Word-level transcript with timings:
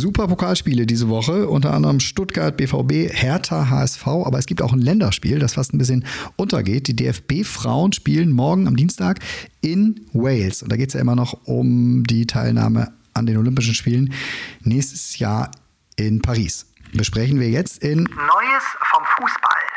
super 0.00 0.26
Pokalspiele 0.26 0.86
diese 0.86 1.08
Woche, 1.08 1.48
unter 1.48 1.72
anderem 1.72 2.00
Stuttgart, 2.00 2.56
BVB, 2.56 3.12
Hertha, 3.12 3.68
HSV, 3.68 4.06
aber 4.06 4.38
es 4.38 4.46
gibt 4.46 4.62
auch 4.62 4.72
ein 4.72 4.80
Länderspiel, 4.80 5.38
das 5.38 5.54
fast 5.54 5.74
ein 5.74 5.78
bisschen 5.78 6.04
untergeht. 6.36 6.88
Die 6.88 6.96
DFB-Frauen 6.96 7.92
spielen 7.92 8.32
morgen 8.32 8.66
am 8.66 8.76
Dienstag 8.76 9.20
in 9.60 10.06
Wales. 10.12 10.62
Und 10.62 10.72
da 10.72 10.76
geht 10.76 10.88
es 10.88 10.94
ja 10.94 11.00
immer 11.00 11.16
noch 11.16 11.46
um 11.46 12.04
die 12.04 12.26
Teilnahme 12.26 12.90
an 13.14 13.26
den 13.26 13.36
Olympischen 13.36 13.74
Spielen 13.74 14.14
nächstes 14.62 15.18
Jahr 15.18 15.50
in 15.96 16.22
Paris. 16.22 16.66
Besprechen 16.92 17.38
wir 17.38 17.50
jetzt 17.50 17.84
in 17.84 18.04
Neues 18.04 18.64
vom 18.90 19.04
Fußball. 19.18 19.69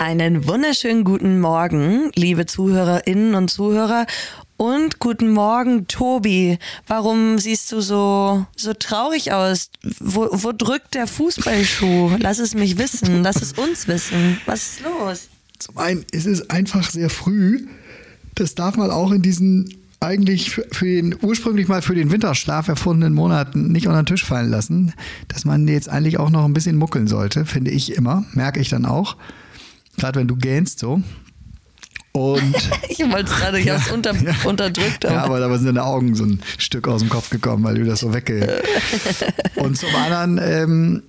Einen 0.00 0.48
wunderschönen 0.48 1.04
guten 1.04 1.40
Morgen, 1.40 2.10
liebe 2.14 2.46
Zuhörerinnen 2.46 3.34
und 3.34 3.50
Zuhörer. 3.50 4.06
Und 4.56 4.98
guten 4.98 5.28
Morgen, 5.30 5.88
Tobi. 5.88 6.56
Warum 6.86 7.38
siehst 7.38 7.70
du 7.70 7.82
so, 7.82 8.46
so 8.56 8.72
traurig 8.72 9.32
aus? 9.34 9.70
Wo, 10.00 10.30
wo 10.32 10.52
drückt 10.52 10.94
der 10.94 11.06
Fußballschuh? 11.06 12.16
Lass 12.18 12.38
es 12.38 12.54
mich 12.54 12.78
wissen. 12.78 13.22
Lass 13.22 13.42
es 13.42 13.52
uns 13.52 13.88
wissen. 13.88 14.40
Was 14.46 14.68
ist 14.68 14.80
los? 14.80 15.28
Zum 15.58 15.76
einen 15.76 16.06
ist 16.12 16.24
es 16.24 16.48
einfach 16.48 16.90
sehr 16.90 17.10
früh. 17.10 17.66
Das 18.34 18.54
darf 18.54 18.78
man 18.78 18.90
auch 18.90 19.12
in 19.12 19.20
diesen 19.20 19.76
eigentlich 20.00 20.48
für, 20.48 20.64
den 20.82 21.14
ursprünglich 21.20 21.68
mal 21.68 21.82
für 21.82 21.94
den 21.94 22.10
Winterschlaf 22.10 22.68
erfundenen 22.68 23.12
Monaten 23.12 23.70
nicht 23.70 23.86
unter 23.86 24.02
den 24.02 24.06
Tisch 24.06 24.24
fallen 24.24 24.48
lassen, 24.48 24.94
dass 25.28 25.44
man 25.44 25.68
jetzt 25.68 25.90
eigentlich 25.90 26.18
auch 26.18 26.30
noch 26.30 26.46
ein 26.46 26.54
bisschen 26.54 26.76
muckeln 26.76 27.06
sollte, 27.06 27.44
finde 27.44 27.70
ich 27.70 27.94
immer, 27.94 28.24
merke 28.32 28.60
ich 28.60 28.70
dann 28.70 28.86
auch. 28.86 29.18
Gerade 30.00 30.20
wenn 30.20 30.28
du 30.28 30.36
gähnst 30.36 30.78
so. 30.78 31.02
Und 32.12 32.54
Ich 32.88 32.98
wollte 33.00 33.30
es 33.30 33.38
gerade, 33.38 33.60
ich 33.60 33.68
habe 33.68 33.80
es 33.80 33.92
unter, 33.92 34.14
unterdrückt. 34.44 35.04
ja, 35.04 35.22
aber 35.22 35.38
da 35.40 35.56
sind 35.56 35.66
deine 35.66 35.84
Augen 35.84 36.14
so 36.14 36.24
ein 36.24 36.40
Stück 36.58 36.88
aus 36.88 37.00
dem 37.00 37.08
Kopf 37.08 37.30
gekommen, 37.30 37.64
weil 37.64 37.76
du 37.76 37.84
das 37.84 38.00
so 38.00 38.12
wegge. 38.12 38.62
Und 39.56 39.76
zum 39.76 39.94
anderen 39.94 40.40
ähm, 40.42 41.02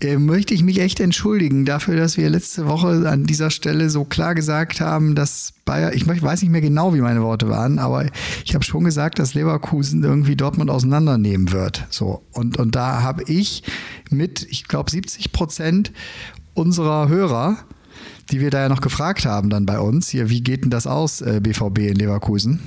äh, 0.00 0.16
möchte 0.16 0.54
ich 0.54 0.62
mich 0.62 0.80
echt 0.80 1.00
entschuldigen 1.00 1.64
dafür, 1.64 1.96
dass 1.96 2.16
wir 2.16 2.30
letzte 2.30 2.66
Woche 2.66 3.08
an 3.08 3.24
dieser 3.26 3.50
Stelle 3.50 3.90
so 3.90 4.04
klar 4.04 4.34
gesagt 4.34 4.80
haben, 4.80 5.14
dass 5.14 5.52
Bayer, 5.64 5.92
ich 5.92 6.06
weiß 6.06 6.42
nicht 6.42 6.50
mehr 6.50 6.60
genau, 6.60 6.94
wie 6.94 7.00
meine 7.00 7.22
Worte 7.22 7.48
waren, 7.48 7.78
aber 7.78 8.06
ich 8.44 8.54
habe 8.54 8.64
schon 8.64 8.84
gesagt, 8.84 9.18
dass 9.18 9.34
Leverkusen 9.34 10.02
irgendwie 10.02 10.36
Dortmund 10.36 10.70
auseinandernehmen 10.70 11.52
wird. 11.52 11.84
So 11.90 12.22
und 12.32 12.58
und 12.58 12.74
da 12.74 13.02
habe 13.02 13.24
ich 13.26 13.62
mit, 14.08 14.46
ich 14.48 14.68
glaube 14.68 14.90
70 14.90 15.32
Prozent 15.32 15.92
unserer 16.54 17.08
Hörer 17.08 17.58
die 18.30 18.40
wir 18.40 18.50
da 18.50 18.60
ja 18.60 18.68
noch 18.68 18.80
gefragt 18.80 19.26
haben 19.26 19.50
dann 19.50 19.66
bei 19.66 19.78
uns, 19.78 20.08
hier, 20.08 20.30
wie 20.30 20.42
geht 20.42 20.64
denn 20.64 20.70
das 20.70 20.86
aus, 20.86 21.20
äh, 21.20 21.40
BVB 21.42 21.78
in 21.78 21.96
Leverkusen? 21.96 22.60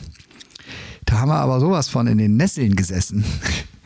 Da 1.05 1.19
haben 1.19 1.29
wir 1.29 1.35
aber 1.35 1.59
sowas 1.59 1.89
von 1.89 2.07
in 2.07 2.17
den 2.17 2.37
Nesseln 2.37 2.75
gesessen. 2.75 3.23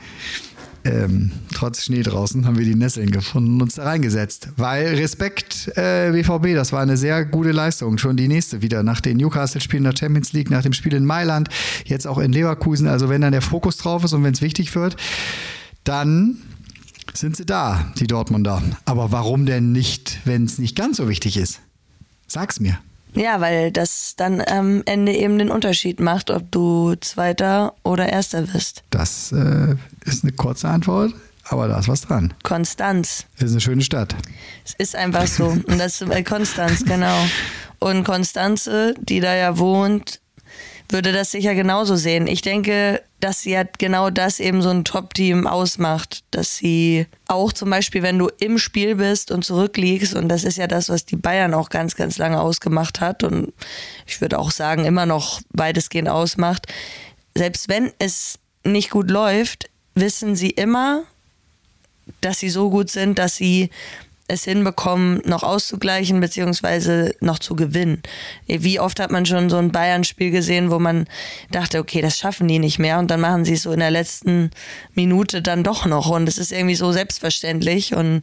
ähm, 0.83 1.31
trotz 1.53 1.83
Schnee 1.83 2.03
draußen 2.03 2.45
haben 2.45 2.58
wir 2.58 2.66
die 2.66 2.75
Nesseln 2.75 3.11
gefunden 3.11 3.55
und 3.55 3.64
uns 3.64 3.75
da 3.75 3.83
reingesetzt. 3.83 4.50
Weil 4.58 4.95
Respekt, 4.95 5.72
äh, 5.75 6.11
BVB, 6.11 6.53
das 6.53 6.72
war 6.72 6.81
eine 6.81 6.98
sehr 6.98 7.25
gute 7.25 7.52
Leistung. 7.52 7.98
Schon 7.98 8.17
die 8.17 8.28
nächste 8.28 8.61
wieder 8.61 8.83
nach 8.83 9.02
den 9.02 9.17
Newcastle-Spielen 9.17 9.83
der 9.83 9.95
Champions 9.98 10.33
League, 10.33 10.50
nach 10.50 10.64
dem 10.64 10.73
Spiel 10.73 10.94
in 10.94 11.05
Mailand, 11.05 11.50
jetzt 11.86 12.08
auch 12.08 12.17
in 12.17 12.31
Leverkusen. 12.31 12.88
Also 12.88 13.09
wenn 13.09 13.22
dann 13.22 13.31
der 13.31 13.42
Fokus 13.42 13.78
drauf 13.78 14.03
ist 14.03 14.14
und 14.14 14.23
wenn 14.23 14.33
es 14.33 14.42
wichtig 14.42 14.75
wird, 14.75 14.95
dann 15.83 16.38
sind 17.14 17.36
sie 17.36 17.45
da, 17.45 17.92
die 17.98 18.08
Dortmunder. 18.08 18.61
Aber 18.86 19.11
warum 19.11 19.45
denn 19.45 19.72
nicht, 19.72 20.20
wenn 20.25 20.45
es 20.45 20.59
nicht 20.59 20.75
ganz 20.75 20.98
so 20.98 21.09
wichtig 21.09 21.38
ist? 21.38 21.61
Sag's 22.28 22.59
mir. 22.59 22.80
Ja, 23.14 23.42
weil 23.42 23.72
das 23.72 24.16
dann 24.16 24.42
am 24.42 24.83
Ende 24.86 25.14
eben 25.14 25.39
den 25.39 25.50
Unterschied 25.50 26.00
macht, 26.00 26.30
ob 26.30 26.52
du 26.52 26.95
Zweiter 26.95 27.73
oder 27.83 28.09
Erster 28.09 28.53
wirst. 28.53 28.83
Das 28.92 29.31
äh, 29.31 29.75
ist 30.06 30.23
eine 30.23 30.33
kurze 30.33 30.67
Antwort, 30.67 31.14
aber 31.45 31.67
da 31.67 31.80
ist 31.80 31.88
was 31.88 32.02
dran. 32.02 32.33
Konstanz. 32.44 33.25
Ist 33.39 33.52
eine 33.52 33.61
schöne 33.61 33.81
Stadt. 33.81 34.16
Es 34.66 34.76
ist 34.77 34.95
einfach 34.95 35.26
so. 35.26 35.45
Und 35.67 35.80
das 35.80 36.02
ist 36.02 36.10
äh, 36.11 36.23
Konstanz, 36.23 36.86
genau. 36.86 37.17
Und 37.80 38.04
Konstanze, 38.04 38.93
die 38.99 39.20
da 39.20 39.36
ja 39.36 39.58
wohnt, 39.58 40.20
würde 40.89 41.11
das 41.11 41.32
sicher 41.32 41.55
genauso 41.55 41.95
sehen. 41.95 42.27
Ich 42.27 42.42
denke, 42.42 43.02
dass 43.20 43.42
sie 43.42 43.58
halt 43.58 43.80
genau 43.80 44.10
das 44.10 44.39
eben 44.39 44.61
so 44.61 44.70
ein 44.70 44.83
Top-Team 44.83 45.48
ausmacht. 45.48 46.23
Dass 46.32 46.58
sie 46.58 47.08
auch 47.28 47.52
zum 47.52 47.70
Beispiel, 47.70 48.04
wenn 48.04 48.20
du 48.20 48.30
im 48.39 48.58
Spiel 48.58 48.95
bist 48.95 49.32
und 49.32 49.44
zurückliegst, 49.44 50.14
und 50.14 50.30
das 50.30 50.44
ist 50.44 50.58
ja 50.58 50.67
das, 50.67 50.89
was 50.89 51.05
die 51.05 51.16
Bayern 51.16 51.54
auch 51.54 51.70
ganz, 51.70 51.95
ganz 51.95 52.17
lange 52.17 52.39
ausgemacht 52.39 53.02
hat 53.02 53.23
und 53.23 53.54
ich 54.05 54.22
würde 54.22 54.39
auch 54.39 54.52
sagen, 54.52 54.86
immer 54.86 55.05
noch 55.05 55.42
weitestgehend 55.50 56.10
ausmacht, 56.10 56.67
selbst 57.36 57.70
wenn 57.70 57.92
es 58.00 58.39
nicht 58.64 58.89
gut 58.89 59.10
läuft, 59.10 59.70
wissen 59.95 60.36
sie 60.36 60.49
immer, 60.52 61.04
dass 62.22 62.39
sie 62.39 62.49
so 62.49 62.70
gut 62.70 62.89
sind, 62.89 63.20
dass 63.20 63.36
sie 63.36 63.70
es 64.27 64.43
hinbekommen, 64.43 65.21
noch 65.26 65.43
auszugleichen 65.43 66.20
beziehungsweise 66.20 67.15
noch 67.21 67.39
zu 67.39 67.55
gewinnen. 67.55 68.02
Wie 68.48 68.80
oft 68.80 68.99
hat 68.99 69.11
man 69.11 69.26
schon 69.26 69.49
so 69.49 69.58
ein 69.58 69.71
Bayern-Spiel 69.71 70.32
gesehen, 70.32 70.70
wo 70.70 70.80
man 70.80 71.05
dachte, 71.52 71.80
okay, 71.80 72.02
das 72.02 72.17
schaffen 72.17 72.48
die 72.48 72.60
nicht 72.60 72.77
mehr 72.77 72.99
und 72.99 73.10
dann 73.10 73.21
machen 73.21 73.45
sie 73.45 73.54
es 73.54 73.64
so 73.64 73.71
in 73.71 73.80
der 73.80 73.92
letzten 73.92 74.52
Minute 74.95 75.42
dann 75.42 75.64
doch 75.64 75.86
noch 75.86 76.10
und 76.10 76.27
es 76.27 76.37
ist 76.37 76.52
irgendwie 76.52 76.76
so 76.76 76.92
selbstverständlich 76.92 77.95
und 77.95 78.21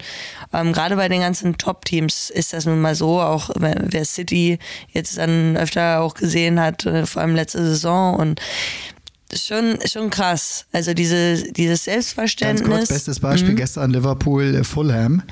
ähm, 0.53 0.73
gerade 0.73 0.97
bei 0.97 1.09
den 1.09 1.21
ganzen 1.21 1.57
Top-Teams 1.57 2.31
ist 2.31 2.53
das 2.53 2.67
nun 2.67 2.81
mal 2.81 2.95
so, 2.95 3.21
auch 3.21 3.51
wer 3.57 4.05
City 4.05 4.59
jetzt 4.93 5.17
dann 5.17 5.57
öfter 5.57 6.01
auch 6.01 6.15
gesehen 6.15 6.61
hat, 6.61 6.85
äh, 6.85 7.07
vor 7.07 7.23
allem 7.23 7.35
letzte 7.35 7.65
Saison 7.65 8.17
und 8.17 8.41
schon, 9.33 9.79
schon 9.87 10.11
krass. 10.11 10.67
Also 10.73 10.95
diese, 10.95 11.43
dieses 11.53 11.85
Ganz 11.85 11.85
Selbstverständnis. 11.85 12.69
kurz, 12.69 12.89
bestes 12.89 13.21
Beispiel 13.21 13.55
gestern 13.55 13.91
Liverpool 13.91 14.55
äh, 14.55 14.65
Fulham. 14.65 15.23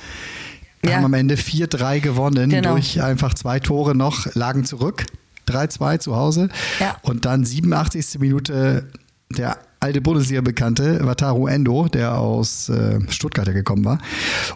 Ja. 0.85 0.97
Haben 0.97 1.05
am 1.05 1.15
Ende 1.15 1.37
4-3 1.37 2.01
gewonnen 2.01 2.51
Genau. 2.51 2.73
durch 2.73 3.01
einfach 3.03 3.35
zwei 3.35 3.61
Tore 3.61 3.95
noch, 3.95 4.35
lagen 4.35 4.65
zurück. 4.65 5.05
3-2 5.49 5.99
zu 5.99 6.17
Hause. 6.17 6.49
Ja. 6.81 6.97
Und 7.03 7.25
dann 7.25 7.45
87. 7.45 8.19
Minute 8.21 8.89
der 9.31 9.59
alte 9.81 10.01
Bundesliga-Bekannte 10.01 11.05
Wataru 11.05 11.47
Endo, 11.49 11.89
der 11.89 12.17
aus 12.17 12.69
äh, 12.69 13.01
Stuttgart 13.11 13.47
gekommen 13.53 13.85
war. 13.85 13.99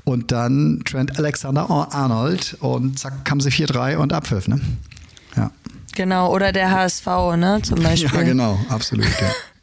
Und 0.05 0.31
dann 0.33 0.83
Trent 0.85 1.19
Alexander-Arnold 1.19 2.57
und 2.61 2.99
zack, 2.99 3.29
haben 3.29 3.41
sie 3.41 3.51
4-3 3.51 3.97
und 3.97 4.13
Abpfiff, 4.13 4.47
ne? 4.49 4.61
Ja. 5.37 5.51
Genau, 5.95 6.33
oder 6.33 6.53
der 6.53 6.71
HSV, 6.71 7.07
ne, 7.37 7.61
zum 7.63 7.83
Beispiel. 7.83 8.11
Ja, 8.15 8.23
genau, 8.23 8.59
absolut. 8.69 9.07
Ja. 9.07 9.31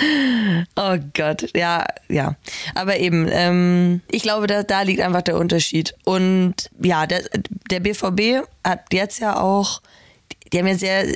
Oh 0.76 0.96
Gott, 1.14 1.50
ja, 1.54 1.86
ja. 2.08 2.36
Aber 2.74 2.98
eben, 2.98 3.28
ähm, 3.30 4.00
ich 4.10 4.22
glaube, 4.22 4.46
da, 4.46 4.62
da 4.62 4.82
liegt 4.82 5.00
einfach 5.00 5.22
der 5.22 5.36
Unterschied. 5.36 5.94
Und 6.04 6.54
ja, 6.82 7.06
der, 7.06 7.22
der 7.70 7.80
BVB 7.80 8.46
hat 8.64 8.92
jetzt 8.92 9.20
ja 9.20 9.40
auch, 9.40 9.82
die 10.52 10.58
haben 10.58 10.66
ja 10.66 10.74
sehr 10.76 11.06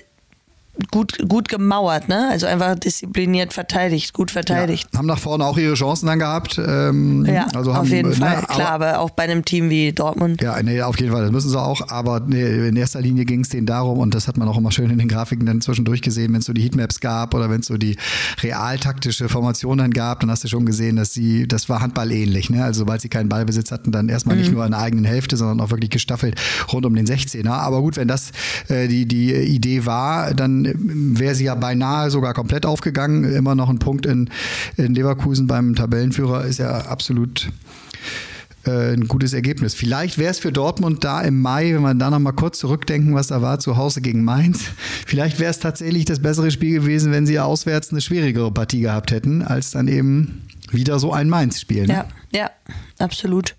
gut, 0.90 1.18
gut 1.28 1.48
gemauert, 1.48 2.08
ne? 2.08 2.28
Also 2.30 2.46
einfach 2.46 2.74
diszipliniert 2.76 3.52
verteidigt, 3.52 4.12
gut 4.12 4.30
verteidigt. 4.30 4.88
Ja, 4.92 4.98
haben 4.98 5.06
nach 5.06 5.18
vorne 5.18 5.44
auch 5.44 5.56
ihre 5.56 5.74
Chancen 5.74 6.06
dann 6.06 6.18
gehabt. 6.18 6.58
Ähm, 6.64 7.24
Ja, 7.26 7.46
also 7.54 7.70
auf 7.70 7.76
haben, 7.78 7.88
jeden 7.88 8.10
ne, 8.10 8.16
Fall, 8.16 8.36
aber- 8.36 8.46
klar, 8.46 8.68
aber 8.70 8.98
auch 9.00 9.10
bei 9.10 9.24
einem 9.24 9.44
Team 9.44 9.70
wie 9.70 9.92
Dortmund. 9.92 10.42
Ja, 10.42 10.60
nee, 10.62 10.82
auf 10.82 10.98
jeden 11.00 11.12
Fall, 11.12 11.22
das 11.22 11.30
müssen 11.32 11.50
sie 11.50 11.60
auch. 11.60 11.88
Aber 11.88 12.20
nee, 12.20 12.68
in 12.68 12.76
erster 12.76 13.00
Linie 13.00 13.24
ging 13.24 13.40
es 13.40 13.48
denen 13.50 13.66
darum, 13.66 13.98
und 13.98 14.14
das 14.14 14.26
hat 14.28 14.36
man 14.36 14.48
auch 14.48 14.58
immer 14.58 14.72
schön 14.72 14.90
in 14.90 14.98
den 14.98 15.08
Grafiken 15.08 15.46
dann 15.46 15.60
zwischendurch 15.60 16.02
gesehen, 16.02 16.32
wenn 16.32 16.40
es 16.40 16.46
so 16.46 16.52
die 16.52 16.62
Heatmaps 16.62 17.00
gab 17.00 17.34
oder 17.34 17.50
wenn 17.50 17.60
es 17.60 17.66
so 17.66 17.76
die 17.76 17.96
realtaktische 18.42 19.28
Formation 19.28 19.78
dann 19.78 19.90
gab, 19.92 20.20
dann 20.20 20.30
hast 20.30 20.44
du 20.44 20.48
schon 20.48 20.66
gesehen, 20.66 20.96
dass 20.96 21.12
sie, 21.12 21.46
das 21.48 21.68
war 21.68 21.80
Handball 21.80 22.10
ähnlich. 22.12 22.50
Ne? 22.50 22.62
Also 22.64 22.80
sobald 22.80 23.00
sie 23.00 23.08
keinen 23.08 23.28
Ballbesitz 23.28 23.70
hatten, 23.70 23.92
dann 23.92 24.08
erstmal 24.08 24.36
nicht 24.36 24.52
nur 24.52 24.64
an 24.64 24.72
der 24.72 24.80
eigenen 24.80 25.04
Hälfte, 25.04 25.36
sondern 25.36 25.60
auch 25.60 25.70
wirklich 25.70 25.90
gestaffelt 25.90 26.40
rund 26.72 26.86
um 26.86 26.94
den 26.94 27.06
16er. 27.06 27.48
Aber 27.48 27.80
gut, 27.80 27.96
wenn 27.96 28.08
das 28.08 28.30
äh, 28.68 28.88
die, 28.88 29.06
die 29.06 29.32
Idee 29.34 29.86
war, 29.86 30.34
dann 30.34 30.63
wäre 30.64 31.34
sie 31.34 31.44
ja 31.44 31.54
beinahe 31.54 32.10
sogar 32.10 32.34
komplett 32.34 32.66
aufgegangen. 32.66 33.24
Immer 33.24 33.54
noch 33.54 33.68
ein 33.68 33.78
Punkt 33.78 34.06
in, 34.06 34.30
in 34.76 34.94
Leverkusen 34.94 35.46
beim 35.46 35.74
Tabellenführer 35.74 36.44
ist 36.44 36.58
ja 36.58 36.70
absolut 36.86 37.50
äh, 38.66 38.92
ein 38.92 39.08
gutes 39.08 39.32
Ergebnis. 39.32 39.74
Vielleicht 39.74 40.18
wäre 40.18 40.30
es 40.30 40.38
für 40.38 40.52
Dortmund 40.52 41.04
da 41.04 41.20
im 41.20 41.42
Mai, 41.42 41.74
wenn 41.74 41.82
wir 41.82 41.94
da 41.94 42.10
nochmal 42.10 42.32
kurz 42.32 42.58
zurückdenken, 42.58 43.14
was 43.14 43.28
da 43.28 43.42
war 43.42 43.58
zu 43.58 43.76
Hause 43.76 44.00
gegen 44.00 44.24
Mainz, 44.24 44.62
vielleicht 45.06 45.38
wäre 45.38 45.50
es 45.50 45.58
tatsächlich 45.58 46.04
das 46.04 46.20
bessere 46.20 46.50
Spiel 46.50 46.80
gewesen, 46.80 47.12
wenn 47.12 47.26
sie 47.26 47.38
auswärts 47.38 47.90
eine 47.90 48.00
schwierigere 48.00 48.50
Partie 48.50 48.80
gehabt 48.80 49.10
hätten, 49.10 49.42
als 49.42 49.72
dann 49.72 49.88
eben 49.88 50.42
wieder 50.70 50.98
so 50.98 51.12
ein 51.12 51.28
Mainz-Spiel. 51.28 51.86
Ne? 51.86 51.92
Ja, 51.92 52.06
ja, 52.32 52.50
absolut. 52.98 53.54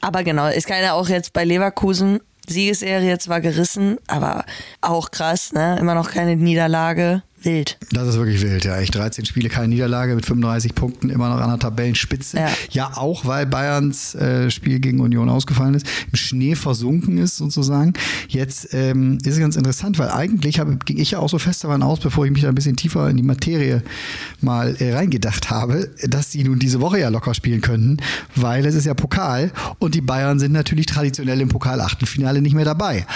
Aber 0.00 0.22
genau, 0.22 0.48
es 0.48 0.66
kann 0.66 0.82
ja 0.82 0.92
auch 0.92 1.08
jetzt 1.08 1.32
bei 1.32 1.44
Leverkusen, 1.44 2.20
Siegesserie 2.48 3.18
zwar 3.18 3.40
gerissen, 3.40 3.98
aber 4.06 4.44
auch 4.80 5.10
krass, 5.10 5.52
ne? 5.52 5.78
Immer 5.78 5.94
noch 5.94 6.10
keine 6.10 6.36
Niederlage. 6.36 7.22
Wild. 7.44 7.78
Das 7.92 8.08
ist 8.08 8.16
wirklich 8.16 8.42
wild, 8.42 8.64
ja. 8.64 8.76
Echt 8.78 8.94
13 8.94 9.24
Spiele, 9.24 9.48
keine 9.48 9.68
Niederlage 9.68 10.14
mit 10.14 10.26
35 10.26 10.74
Punkten, 10.74 11.10
immer 11.10 11.28
noch 11.28 11.40
an 11.40 11.50
der 11.50 11.58
Tabellenspitze. 11.58 12.38
Ja. 12.38 12.48
Ja, 12.70 12.92
auch 12.96 13.24
weil 13.24 13.46
Bayerns 13.46 14.14
äh, 14.14 14.50
Spiel 14.50 14.80
gegen 14.80 15.00
Union 15.00 15.28
ausgefallen 15.28 15.74
ist, 15.74 15.86
im 16.10 16.16
Schnee 16.16 16.54
versunken 16.54 17.18
ist 17.18 17.36
sozusagen. 17.36 17.92
Jetzt 18.28 18.72
ähm, 18.72 19.18
ist 19.22 19.34
es 19.34 19.38
ganz 19.38 19.56
interessant, 19.56 19.98
weil 19.98 20.10
eigentlich 20.10 20.58
habe, 20.58 20.76
ging 20.84 20.98
ich 20.98 21.12
ja 21.12 21.18
auch 21.18 21.28
so 21.28 21.38
fest 21.38 21.64
daran 21.64 21.82
aus, 21.82 22.00
bevor 22.00 22.24
ich 22.24 22.32
mich 22.32 22.42
da 22.42 22.48
ein 22.48 22.54
bisschen 22.54 22.76
tiefer 22.76 23.08
in 23.08 23.16
die 23.16 23.22
Materie 23.22 23.82
mal 24.40 24.76
äh, 24.78 24.94
reingedacht 24.94 25.50
habe, 25.50 25.90
dass 26.04 26.32
sie 26.32 26.44
nun 26.44 26.58
diese 26.58 26.80
Woche 26.80 27.00
ja 27.00 27.08
locker 27.08 27.34
spielen 27.34 27.60
könnten, 27.60 27.98
weil 28.34 28.66
es 28.66 28.74
ist 28.74 28.86
ja 28.86 28.94
Pokal 28.94 29.52
und 29.78 29.94
die 29.94 30.00
Bayern 30.00 30.38
sind 30.38 30.52
natürlich 30.52 30.86
traditionell 30.86 31.40
im 31.40 31.48
Pokal-Achtelfinale 31.48 32.40
nicht 32.40 32.54
mehr 32.54 32.64
dabei. 32.64 33.06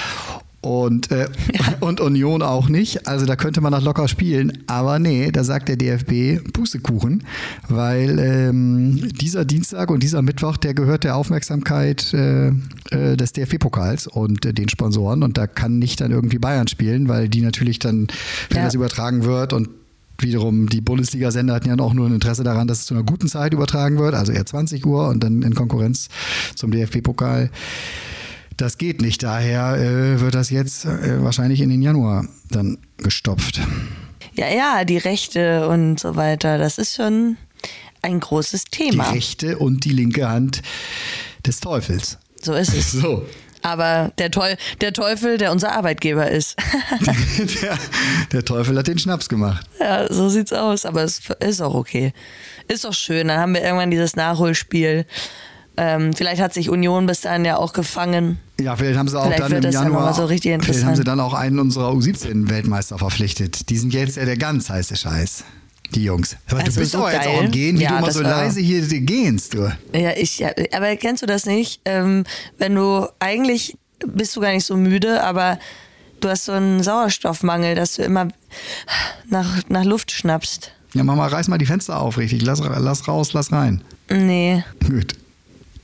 Und, 0.61 1.13
äh, 1.13 1.29
und 1.81 2.01
Union 2.01 2.43
auch 2.43 2.69
nicht. 2.69 3.07
Also 3.07 3.27
da 3.27 3.37
könnte 3.37 3.61
man 3.61 3.73
noch 3.73 3.83
locker 3.83 4.09
spielen. 4.09 4.65
Aber 4.67 4.99
nee, 4.99 5.31
da 5.31 5.45
sagt 5.45 5.69
der 5.69 5.77
DFB 5.77 6.53
Pustekuchen, 6.53 7.23
weil 7.69 8.19
ähm, 8.19 9.09
dieser 9.21 9.45
Dienstag 9.45 9.91
und 9.91 10.03
dieser 10.03 10.23
Mittwoch, 10.23 10.57
der 10.57 10.75
gehört 10.75 11.05
der 11.05 11.17
Aufmerksamkeit 11.17 12.13
äh, 12.13 12.49
äh, 12.91 13.17
des 13.17 13.33
DFB-Pokals 13.33 14.09
und 14.09 14.45
äh, 14.45 14.53
den 14.53 14.69
Sponsoren. 14.69 15.23
Und 15.23 15.39
da 15.39 15.47
kann 15.47 15.79
nicht 15.79 16.01
dann 16.01 16.11
irgendwie 16.11 16.39
Bayern 16.39 16.67
spielen, 16.67 17.09
weil 17.09 17.29
die 17.29 17.41
natürlich 17.41 17.79
dann, 17.79 18.09
wenn 18.51 18.59
Ja. 18.59 18.65
das 18.65 18.75
übertragen 18.75 19.25
wird 19.25 19.53
und 19.53 19.69
Wiederum, 20.21 20.69
die 20.69 20.81
Bundesliga-Sender 20.81 21.55
hatten 21.55 21.69
ja 21.69 21.79
auch 21.79 21.95
nur 21.95 22.09
ein 22.09 22.15
Interesse 22.15 22.43
daran, 22.43 22.67
dass 22.67 22.81
es 22.81 22.87
zu 22.87 22.95
einer 22.95 23.05
guten 23.05 23.29
Zeit 23.29 23.53
übertragen 23.55 23.99
wird, 23.99 24.15
also 24.17 24.33
eher 24.33 24.45
20 24.45 24.85
Uhr 24.85 25.07
und 25.07 25.23
dann 25.23 25.43
in 25.43 25.55
Konkurrenz 25.55 26.09
zum 26.57 26.73
DFB-Pokal. 26.73 27.51
Das 28.59 28.77
geht 28.77 29.01
nicht. 29.01 29.23
Daher 29.23 29.77
äh, 29.77 30.21
wird 30.21 30.35
das 30.35 30.51
jetzt 30.51 30.85
äh, 30.85 31.23
wahrscheinlich 31.23 31.61
in 31.61 31.71
den 31.71 31.81
Januar 31.81 32.27
dann 32.51 32.79
gestopft. 32.99 33.61
Ja, 34.35 34.49
ja, 34.49 34.85
die 34.85 34.99
Rechte 34.99 35.69
und 35.69 35.99
so 35.99 36.17
weiter, 36.17 36.59
das 36.59 36.77
ist 36.77 36.97
schon 36.97 37.37
ein 38.03 38.21
großes 38.21 38.65
Die 38.65 38.91
Thema. 38.91 39.11
rechte 39.11 39.59
und 39.59 39.85
die 39.85 39.91
linke 39.93 40.29
Hand 40.29 40.63
des 41.47 41.61
Teufels. 41.61 42.19
So 42.43 42.53
ist 42.55 42.75
es. 42.75 42.93
So. 42.93 43.25
Aber 43.63 44.13
der, 44.19 44.31
Teu 44.31 44.55
der 44.81 44.93
Teufel, 44.93 45.39
der 45.39 45.53
unser 45.53 45.73
Arbeitgeber 45.73 46.29
ist. 46.29 46.57
der, 47.63 47.79
der 48.33 48.45
Teufel 48.45 48.77
hat 48.77 48.89
den 48.89 48.99
Schnaps 48.99 49.29
gemacht. 49.29 49.67
ja, 49.81 50.13
so 50.13 50.29
sieht's 50.29 50.53
aus. 50.53 50.85
Aber 50.85 51.03
es 51.03 51.21
ist 51.41 51.61
auch 51.61 51.75
okay. 51.75 52.13
Ist 52.67 52.85
doch 52.85 52.93
schön. 52.95 53.29
Dann 53.29 53.39
haben 53.39 53.55
wir 53.55 53.63
irgendwann 53.63 53.91
dieses 53.91 54.17
Nachholspiel. 54.17 55.07
Ähm, 55.81 56.13
vielleicht 56.13 56.43
hat 56.43 56.53
sich 56.53 56.71
Union 56.71 57.07
bis 57.07 57.21
dahin 57.21 57.45
ja 57.45 57.57
auch 57.57 57.73
gefangen. 57.73 58.39
Ja, 58.61 58.75
vielleicht 58.75 58.99
haben 58.99 59.07
sie 59.07 59.17
auch 59.19 59.25
Vielleicht 59.27 59.41
dann 59.41 59.53
im 59.63 59.71
Januar. 59.71 60.07
mal 60.07 60.13
so 60.15 60.25
richtig 60.25 60.61
vielleicht 60.65 60.85
haben 60.85 60.97
sie 60.97 61.05
dann 61.05 61.21
auch 61.21 61.35
einen 61.35 61.61
unserer 61.61 61.93
U17-Weltmeister 61.93 62.99
verpflichtet. 62.99 63.71
Die 63.71 63.79
sind 63.79 63.95
jetzt 63.95 64.17
ja 64.17 64.25
der 64.25 64.37
ganz 64.37 64.69
heiße 64.69 64.97
Scheiß. 64.97 65.45
Die 65.95 66.03
Jungs. 66.03 66.37
Aber 66.51 66.61
Also 66.61 66.73
du 66.73 66.81
bist 66.81 66.93
so 66.93 66.99
aber 66.99 67.13
jetzt 67.13 67.29
auch 67.29 67.39
am 67.45 67.51
Gehen, 67.53 67.79
wie 67.79 67.85
Ja, 67.85 67.91
du 67.91 67.97
immer 67.99 68.07
das 68.07 68.17
so 68.17 68.23
leise 68.23 68.61
hier 68.61 68.83
gehst, 68.83 69.55
du. 69.55 69.73
Ja, 69.95 70.11
ich, 70.17 70.39
ja, 70.41 70.51
aber 70.73 70.97
kennst 70.97 71.23
du 71.23 71.27
das 71.27 71.47
nicht? 71.47 71.81
Ähm, 71.85 72.25
wenn 72.59 72.75
du 72.75 73.07
eigentlich 73.21 73.79
bist 74.05 74.35
du 74.37 74.41
gar 74.41 74.51
nicht 74.53 74.67
so 74.67 74.77
müde, 74.77 75.23
aber 75.23 75.59
du 76.21 76.29
hast 76.29 76.45
so 76.47 76.53
einen 76.53 76.83
Sauerstoffmangel, 76.83 77.75
dass 77.77 77.95
du 77.95 78.03
immer 78.03 78.29
nach, 79.29 79.63
nach 79.69 79.85
Luft 79.85 80.11
schnappst. 80.11 80.73
Ja, 80.95 81.05
mach 81.05 81.15
mal, 81.15 81.29
reiß 81.29 81.49
mal 81.49 81.59
die 81.59 81.67
Fenster 81.67 82.01
auf, 82.01 82.19
richtig. 82.19 82.43
Lass, 82.43 82.61
lass 82.61 83.07
raus, 83.09 83.33
lass 83.33 83.53
rein. 83.53 83.83
Nee, 84.11 84.65
Gut. 84.87 85.15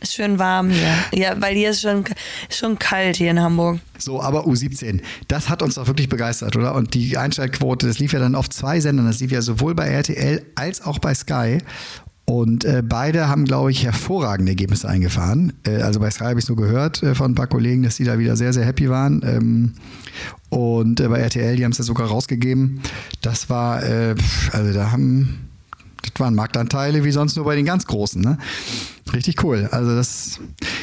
Ist 0.05 0.15
schön 0.15 0.39
warm 0.39 0.71
hier. 0.71 0.95
Ja, 1.13 1.41
weil 1.41 1.55
hier 1.55 1.71
ist 1.71 1.81
schon, 1.81 2.05
schon 2.51 2.79
kalt 2.79 3.17
hier 3.17 3.31
in 3.31 3.41
Hamburg. 3.41 3.81
So, 3.99 4.23
aber 4.23 4.47
U17, 4.47 5.01
das 5.29 5.49
hat 5.49 5.63
uns 5.63 5.75
doch 5.75 5.87
wirklich 5.87 6.09
begeistert, 6.09 6.57
oder? 6.57 6.75
Und 6.75 6.95
die 6.95 7.17
Einschaltquote, 7.17 7.87
das 7.87 7.99
lief 7.99 8.13
ja 8.13 8.19
dann 8.19 8.35
auf 8.35 8.49
zwei 8.51 8.81
Sendern. 8.81 9.07
Das 9.07 9.21
lief 9.21 9.33
ja 9.33 9.43
sowohl 9.43 9.75
bei 9.75 9.89
RTL 9.89 10.45
als 10.55 10.83
auch 10.83 10.99
bei 10.99 11.15
Sky. 11.15 11.59
Und 12.27 12.65
äh, 12.65 12.83
beide 12.83 13.29
haben, 13.29 13.45
glaube 13.45 13.71
ich, 13.71 13.85
hervorragende 13.85 14.53
Ergebnisse 14.53 14.89
eingefahren. 14.89 15.53
Äh, 15.67 15.83
also 15.83 16.01
bei 16.01 16.11
Sky 16.11 16.25
habe 16.25 16.39
ich 16.39 16.45
es 16.45 16.49
nur 16.49 16.57
gehört 16.57 17.03
äh, 17.03 17.15
von 17.15 17.33
ein 17.33 17.35
paar 17.35 17.49
Kollegen, 17.49 17.83
dass 17.83 17.97
die 17.97 18.05
da 18.05 18.19
wieder 18.19 18.37
sehr, 18.37 18.53
sehr 18.55 18.65
happy 18.65 18.89
waren. 18.89 19.23
Ähm, 19.25 19.73
und 20.49 21.01
äh, 21.01 21.09
bei 21.09 21.19
RTL, 21.19 21.57
die 21.57 21.65
haben 21.65 21.73
es 21.73 21.79
ja 21.79 21.85
sogar 21.85 22.09
rausgegeben. 22.09 22.81
Das 23.21 23.51
war, 23.51 23.83
äh, 23.83 24.15
also 24.53 24.73
da 24.73 24.91
haben, 24.91 25.51
das 26.13 26.21
waren 26.21 26.35
Marktanteile 26.35 27.05
wie 27.05 27.13
sonst 27.13 27.37
nur 27.37 27.45
bei 27.45 27.57
den 27.57 27.65
ganz 27.65 27.87
Großen. 27.87 28.21
Ne? 28.21 28.39
Richtig 29.13 29.45
cool. 29.45 29.69
Also 29.71 29.95
das, 29.95 30.41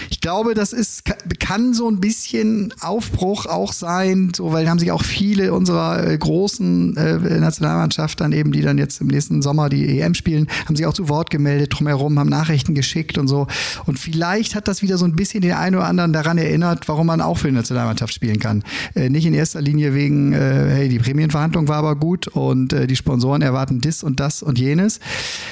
ich 0.09 0.21
glaube, 0.21 0.53
das 0.53 0.73
ist, 0.73 1.03
kann 1.39 1.73
so 1.73 1.89
ein 1.89 1.99
bisschen 1.99 2.73
Aufbruch 2.79 3.47
auch 3.47 3.73
sein, 3.73 4.31
so, 4.35 4.53
weil 4.53 4.69
haben 4.69 4.79
sich 4.79 4.91
auch 4.91 5.03
viele 5.03 5.53
unserer 5.53 6.07
äh, 6.07 6.17
großen 6.17 6.95
äh, 6.97 7.39
Nationalmannschaft 7.39 8.21
dann 8.21 8.31
eben, 8.31 8.51
die 8.51 8.61
dann 8.61 8.77
jetzt 8.77 9.01
im 9.01 9.07
nächsten 9.07 9.41
Sommer 9.41 9.69
die 9.69 9.99
EM 9.99 10.13
spielen, 10.13 10.47
haben 10.65 10.75
sich 10.75 10.85
auch 10.85 10.93
zu 10.93 11.09
Wort 11.09 11.31
gemeldet 11.31 11.73
drumherum, 11.73 12.19
haben 12.19 12.29
Nachrichten 12.29 12.75
geschickt 12.75 13.17
und 13.17 13.27
so. 13.27 13.47
Und 13.85 13.97
vielleicht 13.97 14.53
hat 14.53 14.67
das 14.67 14.81
wieder 14.83 14.97
so 14.97 15.05
ein 15.05 15.15
bisschen 15.15 15.41
den 15.41 15.53
einen 15.53 15.75
oder 15.75 15.87
anderen 15.87 16.13
daran 16.13 16.37
erinnert, 16.37 16.87
warum 16.87 17.07
man 17.07 17.21
auch 17.21 17.39
für 17.39 17.47
die 17.47 17.55
Nationalmannschaft 17.55 18.13
spielen 18.13 18.39
kann. 18.39 18.63
Äh, 18.95 19.09
nicht 19.09 19.25
in 19.25 19.33
erster 19.33 19.61
Linie 19.61 19.95
wegen, 19.95 20.33
äh, 20.33 20.69
hey, 20.69 20.89
die 20.89 20.99
Prämienverhandlung 20.99 21.67
war 21.67 21.77
aber 21.77 21.95
gut 21.95 22.27
und 22.27 22.71
äh, 22.71 22.85
die 22.85 22.95
Sponsoren 22.95 23.41
erwarten 23.41 23.81
das 23.81 24.03
und 24.03 24.19
das 24.19 24.43
und 24.43 24.59
jenes, 24.59 24.99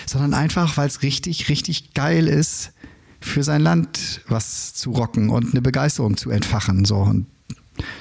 sondern 0.05 0.33
einfach, 0.33 0.77
weil 0.77 0.87
es 0.87 1.01
richtig, 1.01 1.49
richtig 1.49 1.93
geil 1.93 2.27
ist, 2.27 2.71
für 3.21 3.43
sein 3.43 3.61
Land 3.61 4.21
was 4.27 4.73
zu 4.73 4.91
rocken 4.91 5.29
und 5.29 5.51
eine 5.51 5.61
Begeisterung 5.61 6.17
zu 6.17 6.29
entfachen. 6.29 6.85
So. 6.85 6.97
Und 6.97 7.27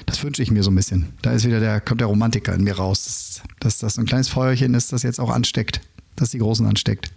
das 0.05 0.23
wünsche 0.23 0.41
ich 0.41 0.51
mir 0.51 0.63
so 0.63 0.71
ein 0.71 0.75
bisschen. 0.75 1.13
Da 1.21 1.31
ist 1.31 1.45
wieder 1.45 1.59
der, 1.59 1.81
kommt 1.81 2.01
der 2.01 2.07
Romantiker 2.07 2.53
in 2.53 2.63
mir 2.63 2.77
raus, 2.77 3.05
dass, 3.05 3.41
dass 3.59 3.77
das 3.79 3.97
ein 3.97 4.05
kleines 4.05 4.29
Feuerchen 4.29 4.73
ist, 4.73 4.93
das 4.93 5.03
jetzt 5.03 5.19
auch 5.19 5.29
ansteckt, 5.29 5.81
das 6.15 6.31
die 6.31 6.39
Großen 6.39 6.65
ansteckt. 6.65 7.11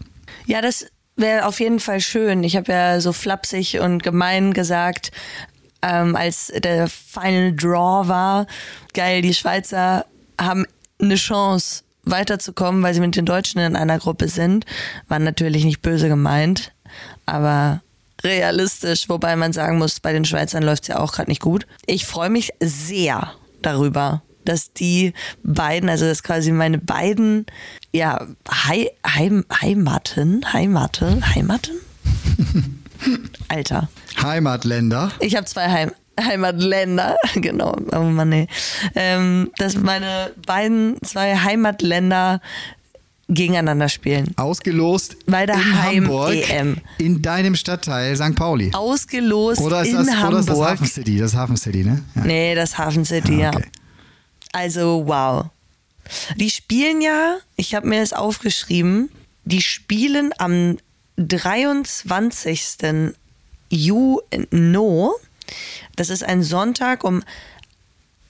Ja, 0.47 0.61
das 0.61 0.87
wäre 1.17 1.47
auf 1.47 1.61
jeden 1.61 1.81
Fall 1.81 2.01
schön. 2.01 2.43
Ich 2.45 2.57
habe 2.57 2.73
ja 2.73 3.01
so 3.01 3.13
flapsig 3.13 3.81
und 3.81 4.03
gemein 4.03 4.53
gesagt, 4.53 5.13
ähm, 5.83 6.17
als 6.17 6.53
der 6.57 6.89
Final 6.89 7.55
Draw 7.55 8.09
war, 8.09 8.47
geil, 8.95 9.23
die 9.23 9.35
Schweizer 9.35 10.07
haben 10.41 10.65
eine 11.01 11.17
Chance 11.17 11.83
weiterzukommen, 12.05 12.83
weil 12.83 12.95
sie 12.95 13.01
mit 13.01 13.17
den 13.17 13.27
Deutschen 13.27 13.61
in 13.61 13.77
einer 13.77 13.99
Gruppe 13.99 14.29
sind. 14.29 14.65
War 15.09 15.19
natürlich 15.19 15.65
nicht 15.65 15.83
böse 15.83 16.09
gemeint, 16.09 16.73
aber 17.27 17.83
realistisch, 18.25 19.09
wobei 19.09 19.37
man 19.37 19.53
sagen 19.53 19.79
muss, 19.79 20.01
bei 20.01 20.13
den 20.13 20.25
Schweizern 20.25 20.63
läuft 20.63 20.85
es 20.85 20.89
ja 20.89 20.99
auch 20.99 21.13
gerade 21.13 21.31
nicht 21.31 21.43
gut. 21.43 21.67
Ich 21.87 22.07
freue 22.07 22.31
mich 22.31 22.51
sehr 22.61 23.33
darüber, 23.63 24.23
dass 24.45 24.73
die 24.73 25.13
beiden, 25.43 25.89
also 25.89 26.05
dass 26.05 26.23
quasi 26.23 26.53
meine 26.53 26.79
beiden, 26.79 27.47
ja, 27.93 28.27
Hei, 28.51 28.91
Heim, 29.07 29.45
Heimaten, 29.61 30.53
Heimate, 30.53 31.21
Heimaten? 31.35 31.75
Alter. 33.49 33.89
Heimatländer. 34.21 35.11
Ich 35.21 35.37
habe 35.37 35.47
zwei 35.47 35.69
Heim 35.71 35.93
Heimatländer, 36.21 37.17
genau, 37.35 37.77
oh 37.93 38.01
Mann, 38.01 38.29
nee. 38.29 38.47
Ähm, 38.95 39.51
dass 39.59 39.77
meine 39.77 40.33
beiden 40.47 40.97
zwei 41.03 41.37
Heimatländer 41.37 42.41
gegeneinander 43.29 43.89
spielen. 43.89 44.33
Ausgelost 44.37 45.17
Bei 45.27 45.47
der 45.47 45.55
in 45.55 45.83
Heim- 45.83 46.05
Hamburg, 46.05 46.51
EM. 46.51 46.77
in 46.99 47.23
deinem 47.23 47.55
Stadtteil 47.55 48.15
St. 48.17 48.35
Pauli. 48.35 48.71
Ausgelost 48.75 49.61
Oder 49.61 49.83
ist, 49.83 49.89
in 49.89 49.95
das, 49.97 50.07
oder 50.09 50.19
Hamburg. 50.19 50.41
ist 50.41 50.49
das 50.51 50.59
Hafen 50.61 50.87
City? 50.87 51.19
Das 51.19 51.35
Hafen 51.35 51.57
City, 51.57 51.85
ne? 51.85 52.03
Ja. 52.15 52.25
Nee, 52.25 52.55
das 52.55 52.77
Hafen 52.77 53.05
City, 53.07 53.39
ja. 53.41 53.51
okay. 53.55 53.65
Also, 54.53 55.05
wow. 55.07 55.47
Die 56.37 56.51
spielen 56.51 57.01
ja, 57.01 57.37
ich 57.57 57.75
habe 57.75 57.89
mir 57.89 58.01
das 58.01 58.13
aufgeschrieben, 58.13 59.09
die 59.45 59.63
spielen 59.63 60.33
am 60.37 60.77
23. 61.17 63.15
Juni, 63.71 64.21
das 65.97 66.11
ist 66.11 66.25
ein 66.25 66.43
Sonntag 66.43 67.05
um 67.05 67.23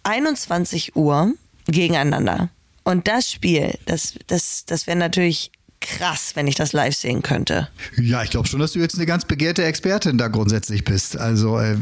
21 0.05 0.97
Uhr 0.97 1.33
gegeneinander. 1.67 2.50
Und 2.85 3.07
das 3.07 3.31
Spiel, 3.31 3.79
das, 3.87 4.14
das, 4.26 4.64
das 4.67 4.87
wäre 4.87 4.99
natürlich 4.99 5.52
krass, 5.83 6.33
wenn 6.35 6.47
ich 6.47 6.55
das 6.55 6.73
live 6.73 6.95
sehen 6.95 7.23
könnte. 7.23 7.69
Ja, 8.00 8.23
ich 8.23 8.31
glaube 8.31 8.49
schon, 8.49 8.61
dass 8.61 8.73
du 8.73 8.79
jetzt 8.79 8.95
eine 8.97 9.07
ganz 9.07 9.25
begehrte 9.25 9.64
Expertin 9.64 10.17
da 10.17 10.29
grundsätzlich 10.29 10.85
bist. 10.85 11.17
Also, 11.19 11.59
äh, 11.59 11.76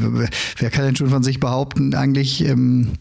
wer 0.57 0.69
kann 0.69 0.85
denn 0.85 0.95
schon 0.95 1.09
von 1.09 1.23
sich 1.23 1.39
behaupten, 1.39 1.93
eigentlich 1.93 2.41
im 2.41 2.93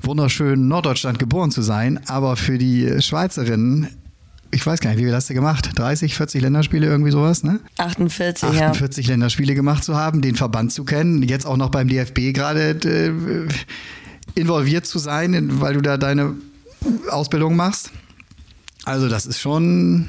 wunderschönen 0.00 0.68
Norddeutschland 0.68 1.18
geboren 1.18 1.50
zu 1.50 1.62
sein, 1.62 2.00
aber 2.06 2.36
für 2.36 2.58
die 2.58 3.00
Schweizerinnen, 3.00 3.88
ich 4.50 4.66
weiß 4.66 4.80
gar 4.80 4.90
nicht, 4.90 4.98
wie 4.98 5.04
viel 5.04 5.14
hast 5.14 5.28
du 5.28 5.34
gemacht? 5.34 5.70
30, 5.76 6.14
40 6.14 6.42
Länderspiele, 6.42 6.86
irgendwie 6.86 7.10
sowas, 7.10 7.42
ne? 7.44 7.60
48, 7.76 8.54
ja. 8.54 8.68
48 8.68 9.06
Länderspiele 9.06 9.54
gemacht 9.54 9.84
zu 9.84 9.96
haben, 9.96 10.22
den 10.22 10.36
Verband 10.36 10.72
zu 10.72 10.84
kennen, 10.84 11.22
jetzt 11.22 11.46
auch 11.46 11.56
noch 11.56 11.70
beim 11.70 11.88
DFB 11.88 12.32
gerade 12.32 12.70
äh, 12.70 13.48
involviert 14.34 14.86
zu 14.86 14.98
sein, 14.98 15.60
weil 15.60 15.74
du 15.74 15.82
da 15.82 15.96
deine 15.96 16.34
Ausbildung 17.10 17.56
machst. 17.56 17.90
Also 18.84 19.08
das 19.08 19.26
ist 19.26 19.40
schon 19.40 20.06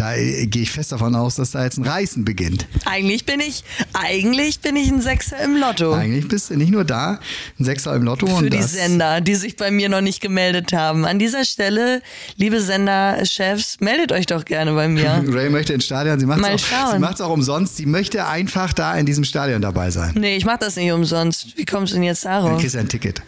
Da 0.00 0.14
äh, 0.14 0.46
gehe 0.46 0.62
ich 0.62 0.70
fest 0.70 0.92
davon 0.92 1.14
aus, 1.14 1.34
dass 1.34 1.50
da 1.50 1.62
jetzt 1.62 1.76
ein 1.76 1.84
Reißen 1.84 2.24
beginnt. 2.24 2.66
Eigentlich 2.86 3.26
bin 3.26 3.38
ich, 3.38 3.64
eigentlich 3.92 4.60
bin 4.60 4.74
ich 4.74 4.90
ein 4.90 5.02
Sechser 5.02 5.38
im 5.40 5.56
Lotto. 5.56 5.92
Eigentlich 5.92 6.26
bist 6.26 6.48
du 6.48 6.56
nicht 6.56 6.70
nur 6.70 6.84
da, 6.84 7.20
ein 7.58 7.64
Sechser 7.66 7.94
im 7.94 8.04
Lotto. 8.04 8.26
Für 8.26 8.36
und 8.36 8.50
die 8.50 8.62
Sender, 8.62 9.20
die 9.20 9.34
sich 9.34 9.56
bei 9.56 9.70
mir 9.70 9.90
noch 9.90 10.00
nicht 10.00 10.22
gemeldet 10.22 10.72
haben. 10.72 11.04
An 11.04 11.18
dieser 11.18 11.44
Stelle, 11.44 12.00
liebe 12.36 12.62
Senderchefs, 12.62 13.80
meldet 13.80 14.10
euch 14.12 14.24
doch 14.24 14.46
gerne 14.46 14.72
bei 14.72 14.88
mir. 14.88 15.22
Ray 15.28 15.50
möchte 15.50 15.74
ins 15.74 15.84
Stadion, 15.84 16.18
sie 16.18 16.24
macht 16.24 16.40
es 16.40 16.46
auch, 16.46 16.58
schauen. 16.58 16.92
sie 16.94 16.98
macht's 16.98 17.20
auch 17.20 17.30
umsonst. 17.30 17.76
Sie 17.76 17.84
möchte 17.84 18.26
einfach 18.26 18.72
da 18.72 18.94
in 18.94 19.04
diesem 19.04 19.24
Stadion 19.24 19.60
dabei 19.60 19.90
sein. 19.90 20.14
Nee, 20.16 20.34
ich 20.36 20.46
mach 20.46 20.56
das 20.56 20.76
nicht 20.76 20.92
umsonst. 20.92 21.58
Wie 21.58 21.66
kommst 21.66 21.92
du 21.92 21.96
denn 21.96 22.04
jetzt 22.04 22.24
Dann 22.24 22.42
darauf? 22.42 22.58
kriegst 22.58 22.74
du 22.74 22.78
ein 22.78 22.88
Ticket. 22.88 23.20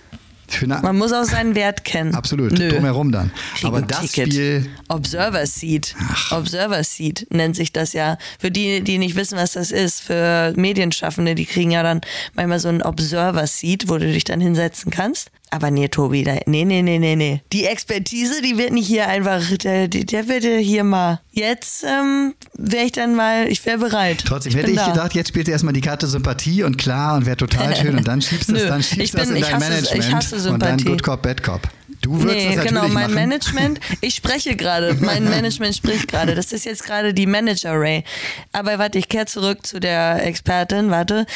Man 0.83 0.97
muss 0.99 1.13
auch 1.13 1.25
seinen 1.25 1.55
Wert 1.55 1.85
kennen. 1.85 2.15
absolut, 2.15 2.53
Nö. 2.53 2.71
drumherum 2.71 3.13
dann. 3.13 3.31
Krieg 3.55 3.65
Aber 3.67 3.83
das 3.83 4.01
Ticket. 4.13 4.33
Spiel, 4.33 4.67
Observer 4.89 5.47
Seat. 5.47 5.95
Observer 6.31 6.85
Seat 6.85 7.27
nennt 7.31 7.57
sich 7.57 7.73
das 7.73 7.93
ja. 7.93 8.19
Für 8.39 8.51
die, 8.51 8.83
die 8.83 8.99
nicht 8.99 9.17
wissen, 9.17 9.39
was 9.39 9.53
das 9.53 9.71
ist, 9.71 10.01
für 10.01 10.53
Medienschaffende, 10.57 11.35
die 11.35 11.47
kriegen 11.47 11.71
ja 11.71 11.83
dann 11.83 12.01
manchmal 12.35 12.59
so 12.61 12.69
ein 12.69 12.83
Observer 12.83 13.47
Seat, 13.47 13.89
wo 13.89 13.99
du 13.99 14.13
dich 14.13 14.25
dann 14.25 14.41
hinsetzen 14.41 14.91
kannst. 14.91 15.31
Aber 15.55 15.71
nee, 15.71 15.89
Tobi, 15.89 16.25
da, 16.25 16.37
nee, 16.47 16.65
nee, 16.65 16.81
nee, 16.81 16.99
nee, 16.99 17.15
nee. 17.15 17.43
Die 17.53 17.67
Expertise, 17.67 18.41
die 18.41 18.57
wird 18.57 18.73
nicht 18.73 18.87
hier 18.87 19.07
einfach, 19.07 19.43
der, 19.59 19.87
der 19.87 20.27
wird 20.27 20.45
hier 20.45 20.83
mal. 20.83 21.21
Jetzt 21.31 21.85
ähm, 21.85 22.33
wäre 22.55 22.85
ich 22.87 22.93
dann 22.93 23.15
mal, 23.15 23.47
ich 23.49 23.65
wäre 23.67 23.77
bereit. 23.77 24.23
trotzdem 24.27 24.49
ich 24.53 24.57
hätte 24.57 24.69
bin 24.69 24.77
ich 24.77 24.81
da. 24.81 24.93
gedacht, 24.93 25.15
jetzt 25.15 25.29
spielt 25.29 25.45
sie 25.45 25.53
erstmal 25.53 25.75
die 25.75 25.83
Karte 25.83 26.07
Sympathie 26.07 26.63
und 26.63 26.79
klar 26.79 27.17
und 27.17 27.27
wäre 27.27 27.37
total 27.37 27.77
schön 27.81 27.99
und 27.99 28.09
dann 28.09 28.23
schiebst 28.23 28.49
du 28.49 28.55
das, 28.55 28.63
Nö, 28.63 28.69
dann 28.69 28.83
schiebst 28.83 29.05
ich 29.05 29.11
du 29.11 29.19
das 29.19 29.27
bin- 29.29 29.37
in 29.37 29.43
ich 29.43 29.49
dein 29.51 29.61
hasse- 29.61 29.73
ich 29.83 29.91
Management 29.91 30.15
hasse 30.15 30.37
und 30.51 30.61
dann 30.63 30.79
Sympathie. 30.79 30.85
Good 30.85 31.03
Cop, 31.03 31.21
Bad 31.23 31.43
Cop. 31.43 31.61
Du 32.01 32.19
würdest 32.23 32.47
Nee, 32.49 32.57
das 32.57 32.65
genau, 32.65 32.83
mein 32.89 32.93
machen. 32.95 33.15
Management, 33.15 33.81
ich 34.01 34.15
spreche 34.15 34.57
gerade, 34.57 34.95
mein 35.01 35.25
Management 35.25 35.77
spricht 35.77 36.09
gerade. 36.09 36.35
Das 36.35 36.51
ist 36.53 36.65
jetzt 36.65 36.83
gerade 36.83 37.13
die 37.13 37.27
Manager 37.27 37.79
Ray. 37.79 38.05
Aber 38.53 38.79
warte, 38.79 38.99
ich 38.99 39.11
kehre 39.11 39.27
zurück 39.27 39.67
zu 39.67 39.81
der 39.81 40.25
Expertin, 40.27 40.91
warte. 40.91 41.27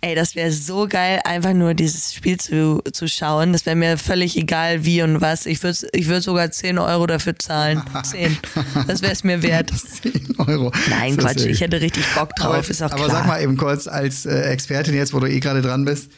Ey, 0.00 0.14
das 0.14 0.36
wäre 0.36 0.52
so 0.52 0.86
geil, 0.86 1.18
einfach 1.24 1.54
nur 1.54 1.74
dieses 1.74 2.14
Spiel 2.14 2.38
zu, 2.38 2.80
zu 2.92 3.08
schauen. 3.08 3.52
Das 3.52 3.66
wäre 3.66 3.74
mir 3.74 3.98
völlig 3.98 4.36
egal, 4.36 4.84
wie 4.84 5.02
und 5.02 5.20
was. 5.20 5.44
Ich 5.44 5.60
würde 5.64 5.76
ich 5.92 6.06
würd 6.06 6.22
sogar 6.22 6.50
10 6.52 6.78
Euro 6.78 7.06
dafür 7.08 7.36
zahlen. 7.36 7.82
10. 8.04 8.38
Das 8.86 9.02
wäre 9.02 9.12
es 9.12 9.24
mir 9.24 9.42
wert. 9.42 9.72
10 9.72 10.36
Euro. 10.38 10.70
Nein, 10.88 11.16
Das 11.16 11.24
Quatsch, 11.24 11.46
ich 11.46 11.60
hätte 11.60 11.80
richtig 11.80 12.04
Bock 12.14 12.34
drauf, 12.36 12.54
aber, 12.54 12.70
ist 12.70 12.80
auch 12.82 12.92
aber 12.92 13.06
klar. 13.06 13.10
sag 13.18 13.26
mal 13.26 13.42
eben 13.42 13.56
kurz 13.56 13.88
als 13.88 14.24
äh, 14.24 14.42
Expertin 14.52 14.94
jetzt, 14.94 15.12
wo 15.12 15.18
du 15.18 15.26
eh 15.28 15.40
gerade 15.40 15.62
dran 15.62 15.84
bist. 15.84 16.12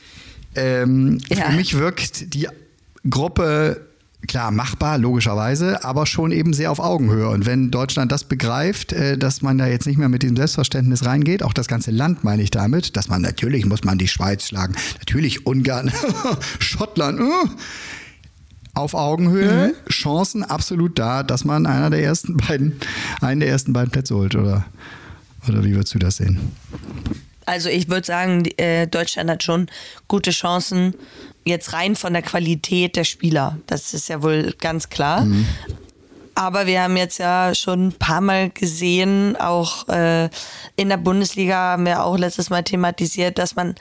Ähm, 0.54 1.18
Ja. 1.28 1.46
Für 1.46 1.52
mich 1.56 1.78
wirkt 1.78 2.34
die 2.34 2.48
Gruppe 3.08 3.86
klar 4.26 4.50
machbar, 4.50 4.98
logischerweise, 4.98 5.84
aber 5.84 6.06
schon 6.06 6.32
eben 6.32 6.52
sehr 6.52 6.70
auf 6.70 6.78
Augenhöhe. 6.78 7.28
Und 7.28 7.46
wenn 7.46 7.70
Deutschland 7.70 8.12
das 8.12 8.24
begreift, 8.24 8.92
äh, 8.92 9.18
dass 9.18 9.42
man 9.42 9.58
da 9.58 9.66
jetzt 9.66 9.86
nicht 9.86 9.96
mehr 9.96 10.08
mit 10.08 10.22
diesem 10.22 10.36
Selbstverständnis 10.36 11.04
reingeht, 11.04 11.42
auch 11.42 11.52
das 11.52 11.68
ganze 11.68 11.90
Land 11.90 12.22
meine 12.24 12.42
ich 12.42 12.50
damit, 12.50 12.96
dass 12.96 13.08
man 13.08 13.22
natürlich 13.22 13.66
muss 13.66 13.84
man 13.84 13.98
die 13.98 14.08
Schweiz 14.08 14.46
schlagen, 14.46 14.74
natürlich 14.98 15.46
Ungarn, 15.46 15.90
Schottland, 16.58 17.20
äh, 17.20 17.24
auf 18.74 18.94
Augenhöhe, 18.94 19.68
Mhm. 19.68 19.90
Chancen 19.90 20.44
absolut 20.44 20.98
da, 20.98 21.22
dass 21.22 21.44
man 21.44 21.66
einer 21.66 21.90
der 21.90 22.02
ersten 22.02 22.36
beiden, 22.36 22.74
einen 23.20 23.40
der 23.40 23.48
ersten 23.48 23.72
beiden 23.72 23.90
Plätze 23.90 24.14
holt, 24.14 24.34
oder? 24.36 24.64
Oder 25.48 25.64
wie 25.64 25.74
würdest 25.74 25.94
du 25.94 25.98
das 25.98 26.16
sehen? 26.18 26.38
Also 27.50 27.68
ich 27.68 27.88
würde 27.88 28.06
sagen, 28.06 28.44
äh, 28.58 28.86
Deutschland 28.86 29.28
hat 29.28 29.42
schon 29.42 29.66
gute 30.06 30.30
Chancen, 30.30 30.94
jetzt 31.44 31.72
rein 31.72 31.96
von 31.96 32.12
der 32.12 32.22
Qualität 32.22 32.94
der 32.94 33.02
Spieler. 33.02 33.58
Das 33.66 33.92
ist 33.92 34.08
ja 34.08 34.22
wohl 34.22 34.54
ganz 34.56 34.88
klar. 34.88 35.26
Aber 36.40 36.66
wir 36.66 36.80
haben 36.80 36.96
jetzt 36.96 37.18
ja 37.18 37.54
schon 37.54 37.88
ein 37.88 37.92
paar 37.92 38.22
Mal 38.22 38.48
gesehen, 38.48 39.36
auch 39.36 39.86
äh, 39.90 40.30
in 40.74 40.88
der 40.88 40.96
Bundesliga 40.96 41.54
haben 41.54 41.84
wir 41.84 42.02
auch 42.02 42.16
letztes 42.16 42.48
Mal 42.48 42.62
thematisiert, 42.62 43.36
dass 43.36 43.56
man 43.56 43.74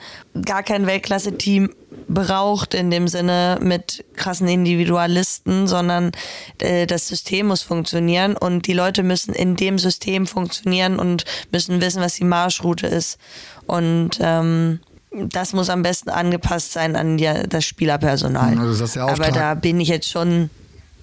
gar 0.44 0.62
kein 0.62 0.86
Weltklasse-Team 0.86 1.70
braucht 2.06 2.74
in 2.74 2.90
dem 2.90 3.08
Sinne 3.08 3.58
mit 3.62 4.04
krassen 4.14 4.46
Individualisten, 4.46 5.68
sondern 5.68 6.12
äh, 6.58 6.86
das 6.86 7.08
System 7.08 7.46
muss 7.46 7.62
funktionieren 7.62 8.36
und 8.36 8.66
die 8.66 8.74
Leute 8.74 9.04
müssen 9.04 9.32
in 9.32 9.56
dem 9.56 9.78
System 9.78 10.26
funktionieren 10.26 10.98
und 10.98 11.24
müssen 11.50 11.80
wissen, 11.80 12.02
was 12.02 12.16
die 12.16 12.24
Marschroute 12.24 12.86
ist. 12.86 13.18
Und 13.64 14.18
ähm, 14.20 14.80
das 15.10 15.54
muss 15.54 15.70
am 15.70 15.80
besten 15.80 16.10
angepasst 16.10 16.72
sein 16.72 16.94
an 16.94 17.16
die, 17.16 17.32
das 17.48 17.64
Spielerpersonal. 17.64 18.58
Also 18.58 18.72
das 18.72 18.90
ist 18.90 18.96
der 18.96 19.04
Aber 19.04 19.30
da 19.30 19.54
bin 19.54 19.80
ich 19.80 19.88
jetzt 19.88 20.10
schon, 20.10 20.50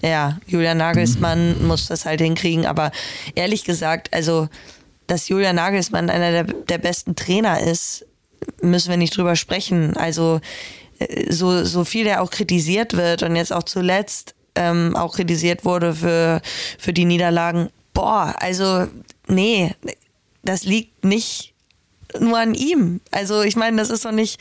ja, 0.02 0.38
Julian 0.46 0.78
Nagelsmann 0.78 1.66
muss 1.66 1.86
das 1.86 2.04
halt 2.04 2.20
hinkriegen. 2.20 2.66
Aber 2.66 2.92
ehrlich 3.34 3.64
gesagt, 3.64 4.12
also, 4.14 4.48
dass 5.06 5.28
Julian 5.28 5.56
Nagelsmann 5.56 6.10
einer 6.10 6.30
der, 6.30 6.44
der 6.44 6.78
besten 6.78 7.16
Trainer 7.16 7.60
ist, 7.60 8.06
müssen 8.62 8.90
wir 8.90 8.96
nicht 8.96 9.16
drüber 9.16 9.36
sprechen. 9.36 9.96
Also, 9.96 10.40
äh, 10.98 11.32
so, 11.32 11.64
so 11.64 11.84
viel 11.84 12.06
er 12.06 12.22
auch 12.22 12.30
kritisiert 12.30 12.96
wird 12.96 13.22
und 13.22 13.36
jetzt 13.36 13.52
auch 13.52 13.64
zuletzt 13.64 14.34
ähm, 14.54 14.96
auch 14.96 15.14
kritisiert 15.14 15.64
wurde 15.64 15.94
für, 15.94 16.40
für 16.78 16.92
die 16.92 17.04
Niederlagen. 17.04 17.70
Boah, 17.92 18.34
also, 18.38 18.86
nee, 19.26 19.74
das 20.44 20.64
liegt 20.64 21.04
nicht 21.04 21.54
nur 22.20 22.38
an 22.38 22.54
ihm. 22.54 23.00
Also, 23.10 23.42
ich 23.42 23.56
meine, 23.56 23.76
das 23.76 23.90
ist 23.90 24.04
doch 24.04 24.12
nicht. 24.12 24.38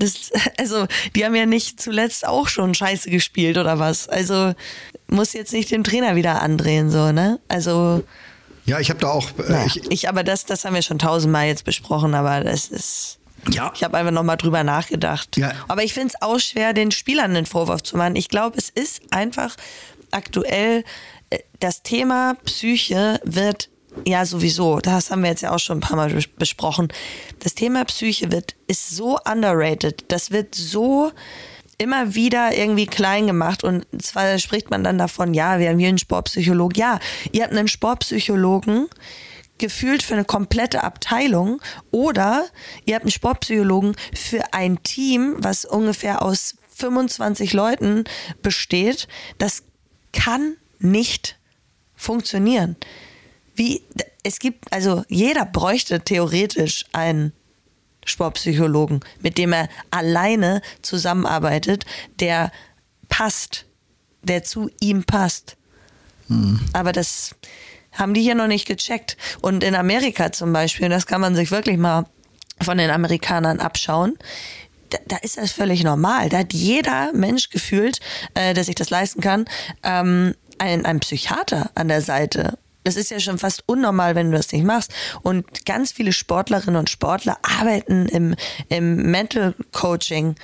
Das, 0.00 0.32
also, 0.58 0.86
die 1.14 1.24
haben 1.24 1.34
ja 1.34 1.46
nicht 1.46 1.80
zuletzt 1.80 2.26
auch 2.26 2.48
schon 2.48 2.74
scheiße 2.74 3.10
gespielt 3.10 3.56
oder 3.58 3.78
was. 3.78 4.08
Also, 4.08 4.54
muss 5.06 5.32
jetzt 5.34 5.52
nicht 5.52 5.70
den 5.70 5.84
Trainer 5.84 6.16
wieder 6.16 6.42
andrehen, 6.42 6.90
so, 6.90 7.12
ne? 7.12 7.38
Also, 7.48 8.02
Ja, 8.66 8.80
ich 8.80 8.90
habe 8.90 9.00
da 9.00 9.08
auch. 9.08 9.28
Äh, 9.38 9.50
naja, 9.52 9.66
ich, 9.66 9.90
ich, 9.90 10.08
aber 10.08 10.24
das, 10.24 10.44
das 10.46 10.64
haben 10.64 10.74
wir 10.74 10.82
schon 10.82 10.98
tausendmal 10.98 11.46
jetzt 11.46 11.64
besprochen, 11.64 12.14
aber 12.14 12.42
das 12.42 12.66
ist. 12.68 13.18
Ja. 13.50 13.72
Ich 13.74 13.82
habe 13.82 13.96
einfach 13.96 14.12
nochmal 14.12 14.36
drüber 14.36 14.64
nachgedacht. 14.64 15.38
Ja. 15.38 15.52
Aber 15.66 15.82
ich 15.82 15.94
finde 15.94 16.08
es 16.08 16.20
auch 16.22 16.38
schwer, 16.38 16.74
den 16.74 16.90
Spielern 16.90 17.32
den 17.32 17.46
Vorwurf 17.46 17.82
zu 17.82 17.96
machen. 17.96 18.14
Ich 18.16 18.28
glaube, 18.28 18.58
es 18.58 18.68
ist 18.68 19.00
einfach 19.12 19.56
aktuell, 20.10 20.84
äh, 21.30 21.38
das 21.58 21.82
Thema 21.82 22.36
Psyche 22.44 23.18
wird 23.24 23.69
ja 24.06 24.24
sowieso, 24.24 24.78
das 24.78 25.10
haben 25.10 25.22
wir 25.22 25.30
jetzt 25.30 25.42
ja 25.42 25.52
auch 25.52 25.58
schon 25.58 25.78
ein 25.78 25.82
paar 25.82 25.96
Mal 25.96 26.10
bes- 26.10 26.28
besprochen. 26.38 26.88
Das 27.40 27.54
Thema 27.54 27.84
Psyche 27.84 28.30
wird, 28.32 28.54
ist 28.66 28.90
so 28.90 29.18
underrated. 29.24 30.04
Das 30.08 30.30
wird 30.30 30.54
so 30.54 31.12
immer 31.78 32.14
wieder 32.14 32.56
irgendwie 32.56 32.86
klein 32.86 33.26
gemacht 33.26 33.64
und 33.64 33.86
zwar 34.02 34.38
spricht 34.38 34.70
man 34.70 34.84
dann 34.84 34.98
davon, 34.98 35.32
ja, 35.32 35.58
wir 35.58 35.70
haben 35.70 35.78
hier 35.78 35.88
einen 35.88 35.98
Sportpsychologen. 35.98 36.78
Ja, 36.78 36.98
ihr 37.32 37.42
habt 37.42 37.54
einen 37.54 37.68
Sportpsychologen, 37.68 38.86
gefühlt 39.56 40.02
für 40.02 40.14
eine 40.14 40.24
komplette 40.24 40.84
Abteilung 40.84 41.60
oder 41.90 42.44
ihr 42.84 42.94
habt 42.94 43.04
einen 43.04 43.12
Sportpsychologen 43.12 43.96
für 44.14 44.52
ein 44.52 44.82
Team, 44.82 45.36
was 45.38 45.64
ungefähr 45.64 46.22
aus 46.22 46.56
25 46.76 47.52
Leuten 47.52 48.04
besteht. 48.42 49.08
Das 49.38 49.62
kann 50.12 50.56
nicht 50.78 51.38
funktionieren. 51.94 52.76
Wie, 53.60 53.82
es 54.22 54.38
gibt, 54.38 54.72
also 54.72 55.04
jeder 55.08 55.44
bräuchte 55.44 56.00
theoretisch 56.00 56.86
einen 56.94 57.34
Sportpsychologen, 58.06 59.00
mit 59.20 59.36
dem 59.36 59.52
er 59.52 59.68
alleine 59.90 60.62
zusammenarbeitet, 60.80 61.84
der 62.20 62.52
passt, 63.10 63.66
der 64.22 64.44
zu 64.44 64.70
ihm 64.80 65.04
passt. 65.04 65.58
Aber 66.72 66.92
das 66.92 67.34
haben 67.92 68.14
die 68.14 68.22
hier 68.22 68.34
noch 68.34 68.46
nicht 68.46 68.66
gecheckt. 68.66 69.18
Und 69.42 69.62
in 69.62 69.74
Amerika 69.74 70.32
zum 70.32 70.54
Beispiel, 70.54 70.88
das 70.88 71.06
kann 71.06 71.20
man 71.20 71.34
sich 71.34 71.50
wirklich 71.50 71.76
mal 71.76 72.06
von 72.62 72.78
den 72.78 72.88
Amerikanern 72.88 73.60
abschauen, 73.60 74.16
da, 74.88 74.96
da 75.06 75.16
ist 75.18 75.36
das 75.36 75.52
völlig 75.52 75.84
normal. 75.84 76.30
Da 76.30 76.38
hat 76.38 76.54
jeder 76.54 77.12
Mensch 77.12 77.50
gefühlt, 77.50 78.00
äh, 78.32 78.54
der 78.54 78.64
sich 78.64 78.74
das 78.74 78.88
leisten 78.88 79.20
kann, 79.20 79.44
ähm, 79.82 80.34
einen, 80.56 80.86
einen 80.86 81.00
Psychiater 81.00 81.70
an 81.74 81.88
der 81.88 82.00
Seite. 82.00 82.56
Das 82.84 82.96
ist 82.96 83.10
ja 83.10 83.20
schon 83.20 83.38
fast 83.38 83.62
unnormal, 83.66 84.14
wenn 84.14 84.30
du 84.30 84.36
das 84.36 84.52
nicht 84.52 84.64
machst. 84.64 84.92
Und 85.22 85.66
ganz 85.66 85.92
viele 85.92 86.12
Sportlerinnen 86.12 86.76
und 86.78 86.90
Sportler 86.90 87.38
arbeiten 87.42 88.06
im, 88.06 88.34
im 88.68 89.10
Mental 89.10 89.54
Coaching 89.72 90.36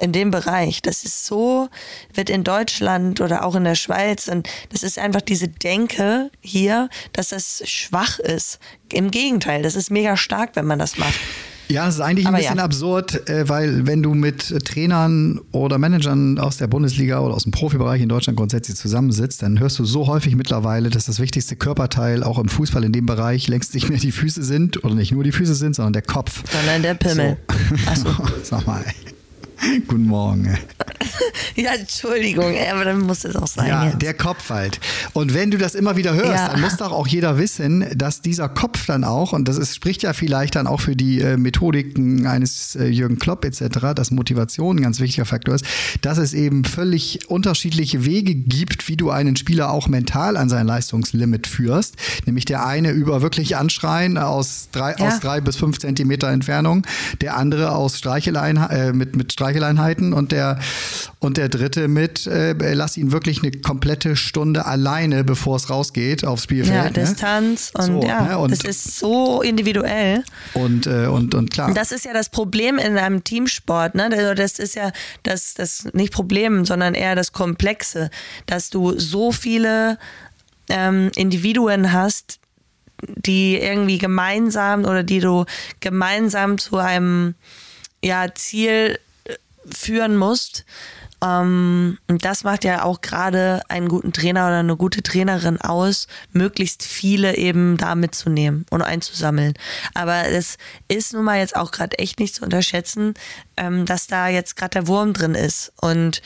in 0.00 0.12
dem 0.12 0.30
Bereich. 0.30 0.82
Das 0.82 1.04
ist 1.04 1.26
so, 1.26 1.68
wird 2.14 2.30
in 2.30 2.44
Deutschland 2.44 3.20
oder 3.20 3.44
auch 3.44 3.54
in 3.54 3.64
der 3.64 3.74
Schweiz 3.74 4.28
und 4.28 4.48
das 4.70 4.82
ist 4.82 4.98
einfach 4.98 5.20
diese 5.20 5.48
Denke 5.48 6.30
hier, 6.40 6.88
dass 7.12 7.28
das 7.28 7.62
schwach 7.68 8.18
ist. 8.18 8.58
Im 8.92 9.10
Gegenteil, 9.10 9.62
das 9.62 9.74
ist 9.74 9.90
mega 9.90 10.16
stark, 10.16 10.50
wenn 10.54 10.66
man 10.66 10.78
das 10.78 10.98
macht. 10.98 11.18
Ja, 11.72 11.88
es 11.88 11.94
ist 11.94 12.00
eigentlich 12.02 12.26
ein 12.26 12.34
Aber 12.34 12.42
bisschen 12.42 12.58
ja. 12.58 12.64
absurd, 12.64 13.28
äh, 13.30 13.48
weil 13.48 13.86
wenn 13.86 14.02
du 14.02 14.12
mit 14.12 14.50
äh, 14.50 14.58
Trainern 14.58 15.40
oder 15.52 15.78
Managern 15.78 16.38
aus 16.38 16.58
der 16.58 16.66
Bundesliga 16.66 17.20
oder 17.20 17.34
aus 17.34 17.44
dem 17.44 17.52
Profibereich 17.52 18.02
in 18.02 18.10
Deutschland 18.10 18.36
grundsätzlich 18.36 18.76
zusammensitzt, 18.76 19.42
dann 19.42 19.58
hörst 19.58 19.78
du 19.78 19.86
so 19.86 20.06
häufig 20.06 20.36
mittlerweile, 20.36 20.90
dass 20.90 21.06
das 21.06 21.18
wichtigste 21.18 21.56
Körperteil 21.56 22.22
auch 22.24 22.38
im 22.38 22.50
Fußball 22.50 22.84
in 22.84 22.92
dem 22.92 23.06
Bereich 23.06 23.48
längst 23.48 23.72
nicht 23.72 23.88
mehr 23.88 23.98
die 23.98 24.12
Füße 24.12 24.42
sind 24.42 24.84
oder 24.84 24.94
nicht 24.94 25.12
nur 25.12 25.24
die 25.24 25.32
Füße 25.32 25.54
sind, 25.54 25.74
sondern 25.74 25.94
der 25.94 26.02
Kopf. 26.02 26.42
Sondern 26.52 26.82
der 26.82 26.94
Pimmel. 26.94 27.38
So. 27.48 27.76
Ach 27.86 27.96
so. 27.96 28.08
Sag 28.42 28.66
mal. 28.66 28.84
Guten 29.88 30.06
Morgen. 30.06 30.58
ja, 31.56 31.72
Entschuldigung, 31.74 32.52
aber 32.72 32.84
dann 32.84 33.00
muss 33.00 33.24
es 33.24 33.36
auch 33.36 33.46
sein. 33.46 33.68
Ja, 33.68 33.86
jetzt. 33.86 34.02
der 34.02 34.14
Kopf 34.14 34.50
halt. 34.50 34.80
Und 35.12 35.34
wenn 35.34 35.50
du 35.50 35.58
das 35.58 35.74
immer 35.74 35.96
wieder 35.96 36.14
hörst, 36.14 36.28
Ja. 36.32 36.48
dann 36.48 36.60
muss 36.60 36.76
doch 36.76 36.92
auch 36.92 37.06
jeder 37.06 37.38
wissen, 37.38 37.84
dass 37.94 38.22
dieser 38.22 38.48
Kopf 38.48 38.86
dann 38.86 39.04
auch, 39.04 39.32
und 39.32 39.46
das 39.48 39.58
ist, 39.58 39.74
spricht 39.76 40.02
ja 40.02 40.12
vielleicht 40.14 40.56
dann 40.56 40.66
auch 40.66 40.80
für 40.80 40.96
die 40.96 41.20
äh, 41.20 41.36
Methodiken 41.36 42.26
eines 42.26 42.74
äh, 42.76 42.86
Jürgen 42.86 43.18
Klopp 43.18 43.44
etc., 43.44 43.94
dass 43.94 44.10
Motivation 44.10 44.78
ein 44.78 44.82
ganz 44.82 45.00
wichtiger 45.00 45.24
Faktor 45.26 45.54
ist, 45.54 45.64
dass 46.00 46.18
es 46.18 46.34
eben 46.34 46.64
völlig 46.64 47.28
unterschiedliche 47.28 48.04
Wege 48.04 48.34
gibt, 48.34 48.88
wie 48.88 48.96
du 48.96 49.10
einen 49.10 49.36
Spieler 49.36 49.70
auch 49.70 49.88
mental 49.88 50.36
an 50.36 50.48
sein 50.48 50.66
Leistungslimit 50.66 51.46
führst. 51.46 51.94
Nämlich 52.26 52.44
der 52.46 52.66
eine 52.66 52.90
über 52.90 53.22
wirklich 53.22 53.56
Anschreien 53.56 54.18
aus 54.18 54.68
drei, 54.72 54.96
Ja. 54.98 55.08
aus 55.08 55.20
drei 55.20 55.40
bis 55.40 55.56
fünf 55.56 55.78
Zentimeter 55.78 56.28
Entfernung, 56.28 56.84
der 57.20 57.36
andere 57.36 57.72
aus 57.72 57.98
Streicheleien, 57.98 58.56
äh, 58.56 58.92
mit, 58.92 59.14
mit 59.16 59.32
Streicheleinheiten 59.52 60.12
und 60.12 60.32
der, 60.32 60.58
und 61.18 61.36
der 61.36 61.48
dritte 61.48 61.88
mit, 61.88 62.26
äh, 62.26 62.54
lass 62.74 62.96
ihn 62.96 63.12
wirklich 63.12 63.42
eine 63.42 63.52
komplette 63.52 64.16
Stunde 64.16 64.64
alleine, 64.66 65.24
bevor 65.24 65.56
es 65.56 65.70
rausgeht 65.70 66.24
aufs 66.24 66.44
Spielfeld. 66.44 66.74
ja, 66.76 66.84
ne? 66.84 66.92
Distanz 66.92 67.70
und 67.74 67.84
So, 67.84 68.02
ja, 68.02 68.22
ne, 68.22 68.38
und- 68.38 68.50
das 68.50 68.64
ist 68.64 68.98
so 68.98 69.42
individuell. 69.42 70.24
Und, 70.54 70.86
äh, 70.86 71.06
und, 71.06 71.34
und 71.34 71.50
klar. 71.50 71.68
Und 71.68 71.76
das 71.76 71.92
ist 71.92 72.04
ja 72.04 72.12
das 72.12 72.30
Problem 72.30 72.78
in 72.78 72.96
einem 72.96 73.24
Teamsport, 73.24 73.94
ne? 73.94 74.04
Also 74.12 74.34
das 74.34 74.58
ist 74.58 74.74
ja 74.74 74.90
das, 75.22 75.54
das 75.54 75.88
nicht 75.92 76.12
Problem, 76.12 76.64
sondern 76.64 76.94
eher 76.94 77.14
das 77.14 77.32
Komplexe, 77.32 78.10
dass 78.46 78.70
du 78.70 78.98
so 78.98 79.32
viele 79.32 79.98
ähm, 80.68 81.10
Individuen 81.16 81.92
hast, 81.92 82.38
die 83.06 83.56
irgendwie 83.56 83.98
gemeinsam 83.98 84.84
oder 84.84 85.02
die 85.02 85.20
du 85.20 85.44
gemeinsam 85.80 86.58
zu 86.58 86.76
einem 86.78 87.34
ja, 88.04 88.32
Ziel 88.34 88.70
äh, 88.70 88.98
führen 89.70 90.16
musst. 90.16 90.64
Ähm, 91.22 91.98
und 92.08 92.24
das 92.24 92.44
macht 92.44 92.64
ja 92.64 92.82
auch 92.82 93.00
gerade 93.00 93.62
einen 93.68 93.88
guten 93.88 94.12
Trainer 94.12 94.46
oder 94.46 94.58
eine 94.58 94.76
gute 94.76 95.02
Trainerin 95.02 95.60
aus, 95.60 96.08
möglichst 96.32 96.82
viele 96.82 97.36
eben 97.36 97.76
da 97.76 97.94
mitzunehmen 97.94 98.66
und 98.70 98.82
einzusammeln. 98.82 99.54
Aber 99.94 100.26
es 100.28 100.58
ist 100.88 101.12
nun 101.12 101.24
mal 101.24 101.38
jetzt 101.38 101.56
auch 101.56 101.70
gerade 101.70 101.98
echt 101.98 102.18
nicht 102.18 102.34
zu 102.34 102.44
unterschätzen, 102.44 103.14
ähm, 103.56 103.86
dass 103.86 104.06
da 104.06 104.28
jetzt 104.28 104.56
gerade 104.56 104.80
der 104.80 104.86
Wurm 104.88 105.12
drin 105.12 105.34
ist. 105.34 105.72
Und 105.80 106.22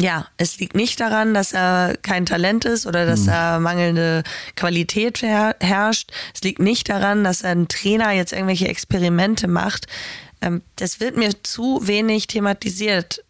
ja, 0.00 0.28
es 0.36 0.58
liegt 0.58 0.76
nicht 0.76 1.00
daran, 1.00 1.34
dass 1.34 1.52
er 1.52 1.96
kein 2.02 2.24
Talent 2.24 2.64
ist 2.64 2.86
oder 2.86 3.04
dass 3.04 3.24
da 3.24 3.58
mangelnde 3.58 4.22
Qualität 4.54 5.22
her 5.22 5.56
herrscht. 5.58 6.12
Es 6.34 6.42
liegt 6.42 6.60
nicht 6.60 6.88
daran, 6.88 7.24
dass 7.24 7.42
ein 7.42 7.66
Trainer 7.66 8.12
jetzt 8.12 8.32
irgendwelche 8.32 8.68
Experimente 8.68 9.48
macht. 9.48 9.86
Ähm, 10.40 10.62
das 10.76 11.00
wird 11.00 11.16
mir 11.16 11.42
zu 11.42 11.86
wenig 11.86 12.26
thematisiert, 12.26 13.24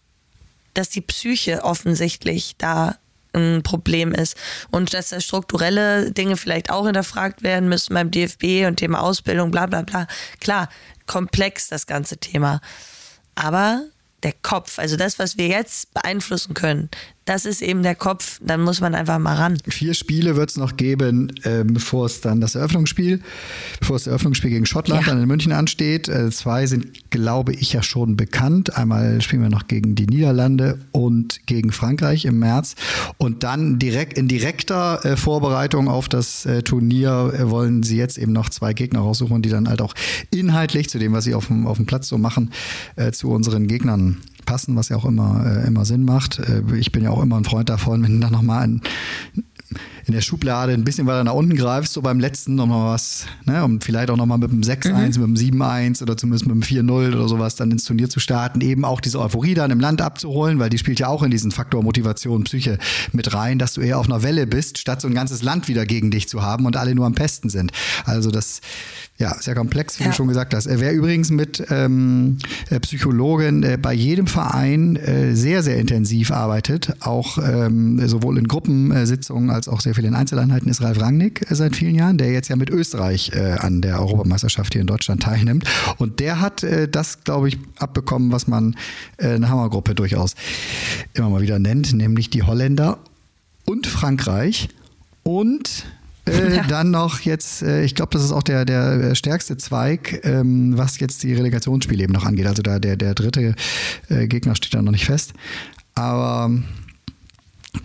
dass 0.75 0.91
die 0.91 1.01
Psyche 1.01 1.65
offensichtlich 1.65 2.55
da 2.59 2.97
ein 3.35 3.63
Problem 3.63 4.13
ist 4.13 4.37
und 4.71 4.95
dass 4.95 5.09
da 5.09 5.21
strukturelle 5.21 6.13
Dinge 6.13 6.37
vielleicht 6.37 6.71
auch 6.71 6.87
hinterfragt 6.87 7.43
werden 7.43 7.69
müssen 7.69 7.95
beim 7.95 8.11
DFB 8.11 8.67
und 8.67 8.77
Thema 8.77 9.01
Ausbildung, 9.01 9.51
bla 9.51 9.67
bla 9.67 9.83
bla. 9.83 10.07
Klar, 10.41 10.69
komplex 11.07 11.69
das 11.69 11.87
ganze 11.87 12.19
Thema. 12.19 12.61
Aber 13.35 13.83
der 14.23 14.33
Kopf, 14.43 14.79
also 14.79 14.97
das, 14.97 15.19
was 15.19 15.37
wir 15.37 15.47
jetzt 15.49 15.93
beeinflussen 15.95 16.55
können, 16.55 16.91
das 17.29 17.45
ist 17.45 17.61
eben 17.63 17.83
der 17.83 17.95
Kopf, 17.95 18.39
dann 18.43 18.63
muss 18.63 18.81
man 18.81 18.95
einfach 18.95 19.19
mal 19.19 19.35
ran. 19.37 19.59
Vier 19.69 19.95
Spiele 19.95 20.37
wird 20.37 20.51
es 20.51 20.57
noch 20.57 20.77
geben, 20.77 21.33
ähm, 21.45 21.75
bevor 21.75 22.07
es 22.07 22.21
dann 22.21 22.41
das 22.41 22.55
Eröffnungsspiel, 22.55 23.21
bevor 23.81 23.97
es 23.97 24.05
das 24.05 24.13
Eröffnungsspiel 24.13 24.51
gegen 24.51 24.67
Schottland 24.67 25.03
Ja. 25.07 25.13
dann 25.13 25.23
in 25.23 25.29
München 25.29 25.53
ansteht. 25.53 26.09
Äh, 26.09 26.31
zwei 26.31 26.67
sind, 26.67 27.11
glaube 27.11 27.53
ich, 27.53 27.73
ja 27.73 27.83
schon 27.83 28.17
bekannt. 28.17 28.77
Einmal 28.77 29.21
spielen 29.21 29.43
wir 29.43 29.51
noch 29.51 29.69
gegen 29.69 29.95
die 29.95 30.07
Niederlande 30.07 30.79
und 30.93 31.47
gegen 31.47 31.71
Frankreich 31.73 32.25
im 32.25 32.39
März. 32.39 32.75
Und 33.19 33.43
dann 33.43 33.79
direkt 33.79 34.17
in 34.17 34.29
direkter 34.29 35.05
äh, 35.05 35.17
Vorbereitung 35.17 35.89
auf 35.89 36.09
das 36.09 36.47
äh, 36.47 36.63
Turnier 36.63 37.33
äh, 37.35 37.51
wollen 37.51 37.83
sie 37.83 37.97
jetzt 37.99 38.17
eben 38.17 38.33
noch 38.33 38.49
zwei 38.49 38.73
Gegner 38.73 39.01
raussuchen, 39.01 39.43
die 39.43 39.51
dann 39.51 39.69
halt 39.69 39.83
auch 39.83 39.95
inhaltlich 40.31 40.89
zu 40.89 40.99
dem, 40.99 41.13
was 41.13 41.25
sie 41.25 41.35
auf 41.35 41.49
dem, 41.49 41.67
auf 41.67 41.77
dem 41.77 41.87
Platz 41.87 42.09
so 42.09 42.17
machen, 42.17 42.53
äh, 42.97 43.13
zu 43.13 43.31
unseren 43.31 43.67
Gegnern 43.67 44.19
passen, 44.49 44.77
was 44.77 44.89
ja 44.89 44.97
auch 44.97 45.05
immer, 45.05 45.45
äh, 45.45 45.67
immer 45.67 45.85
Sinn 45.85 46.05
macht. 46.05 46.39
Äh, 46.39 46.63
ich 46.79 46.91
bin 46.91 47.05
ja 47.05 47.11
auch 47.11 47.23
immer 47.23 47.37
ein 47.37 47.45
Freund 47.45 47.69
davon, 47.69 48.03
wenn 48.03 48.21
dann 48.21 48.33
nochmal 48.33 48.63
ein 48.63 48.81
in 50.09 50.15
der 50.15 50.23
Schublade 50.23 50.73
ein 50.73 50.85
bisschen 50.85 51.07
weiter 51.07 51.23
nach 51.23 51.35
unten 51.35 51.55
greifst, 51.55 51.93
so 51.93 52.01
beim 52.03 52.19
letzten 52.19 52.55
nochmal 52.55 52.95
was, 52.95 53.27
ne, 53.45 53.63
um 53.63 53.81
vielleicht 53.81 54.11
auch 54.11 54.17
nochmal 54.17 54.39
mit 54.39 54.51
einem 54.51 54.63
6-1, 54.63 55.19
mit 55.19 55.19
einem 55.19 55.35
7-1 55.35 56.03
oder 56.03 56.17
zumindest 56.17 56.47
mit 56.47 56.53
einem 56.53 56.63
4-0 56.63 57.15
oder 57.15 57.29
sowas 57.29 57.57
dann 57.57 57.71
ins 57.71 57.85
Turnier 57.85 58.09
zu 58.09 58.19
starten, 58.19 58.63
eben 58.63 58.85
auch 58.87 59.01
diese 59.03 59.21
Euphorie 59.21 59.53
dann 59.55 59.71
im 59.71 59.81
Land 59.81 60.01
abzuholen, 60.01 60.59
weil 60.59 60.71
die 60.71 60.79
spielt 60.79 60.99
ja 60.99 61.09
auch 61.09 61.23
in 61.23 61.31
diesen 61.31 61.51
Faktor 61.51 61.83
Motivation, 61.83 62.45
Psyche 62.45 62.79
mit 63.13 63.35
rein, 63.35 63.59
dass 63.59 63.75
du 63.75 63.83
eher 63.83 63.99
auf 63.99 64.07
einer 64.07 64.23
Welle 64.23 64.47
bist, 64.47 64.79
statt 64.79 65.01
so 65.03 65.09
ein 65.09 65.15
ganzes 65.15 65.43
Land 65.43 65.69
wieder 65.69 65.85
gegen 65.85 66.11
dich 66.11 66.27
zu 66.29 66.41
haben 66.43 66.65
und 66.65 66.77
alle 66.77 66.95
nur 66.95 67.05
am 67.07 67.15
Pesten 67.15 67.51
sind. 67.51 67.73
Also 68.07 68.31
das, 68.31 68.61
ja, 69.19 69.35
sehr 69.41 69.55
komplex, 69.55 69.99
wie 69.99 70.05
Ja. 70.05 70.11
du 70.11 70.17
schon 70.17 70.29
gesagt 70.29 70.55
hast. 70.55 70.69
Wer 70.71 70.93
übrigens 70.95 71.31
mit 71.31 71.63
ähm, 71.71 72.39
äh, 72.71 72.81
Psychologen 72.81 73.63
äh, 73.63 73.77
bei 73.81 73.93
jedem 73.93 74.27
Verein 74.27 74.97
äh, 74.97 75.35
sehr, 75.35 75.63
sehr 75.63 75.77
intensiv 75.77 76.31
arbeitet, 76.31 76.95
auch 77.01 77.37
ähm, 77.39 78.01
sowohl 78.09 78.39
in 78.39 78.49
Gruppensitzungen 78.49 79.51
als 79.51 79.69
auch 79.69 79.81
sehr 79.81 79.95
viel 79.99 80.05
in 80.05 80.15
Einzeleinheiten, 80.15 80.71
ist 80.71 80.81
Ralf 80.81 81.01
Rangnick 81.01 81.51
äh, 81.51 81.55
seit 81.55 81.75
vielen 81.75 81.97
Jahren, 81.97 82.19
der 82.19 82.31
jetzt 82.31 82.49
ja 82.49 82.55
mit 82.55 82.71
Österreich 82.71 83.33
äh, 83.35 83.57
an 83.59 83.81
der 83.81 83.99
Europameisterschaft 84.01 84.73
hier 84.73 84.81
in 84.81 84.87
Deutschland 84.87 85.25
teilnimmt. 85.25 85.65
Und 85.97 86.21
der 86.21 86.41
hat 86.41 86.63
äh, 86.63 86.89
das, 86.89 87.25
glaube 87.25 87.49
ich, 87.49 87.59
abbekommen, 87.79 88.31
was 88.31 88.47
man 88.47 88.77
äh, 89.17 89.31
eine 89.31 89.49
Hammergruppe 89.49 89.97
durchaus 89.97 90.37
immer 91.15 91.31
mal 91.31 91.43
wieder 91.43 91.59
nennt, 91.59 91.93
nämlich 91.93 92.31
die 92.31 92.45
Holländer 92.45 92.99
und 93.65 93.89
Frankreich 93.89 94.69
und 95.25 95.85
äh, 96.27 96.55
Ja. 96.57 96.63
dann 96.63 96.93
noch 96.93 97.21
jetzt, 97.21 97.63
äh, 97.63 97.83
ich 97.83 97.97
glaube, 97.97 98.11
das 98.13 98.23
ist 98.23 98.33
auch 98.33 98.43
der, 98.45 98.65
der 98.65 99.17
stärkste 99.17 99.57
Zweig, 99.57 100.21
ähm, 100.25 100.79
was 100.79 101.01
jetzt 101.01 101.25
die 101.25 101.35
Relegationsspiele 101.35 102.05
eben 102.05 102.13
noch 102.13 102.25
angeht. 102.25 102.47
Also 102.47 102.63
da 102.63 102.79
der, 102.79 102.97
der 102.97 103.15
dritte 103.15 103.57
äh, 104.09 104.29
Gegner 104.29 104.55
steht 104.55 104.75
da 104.75 104.83
noch 104.83 104.93
nicht 104.93 105.07
fest. 105.07 105.33
Aber 105.95 106.53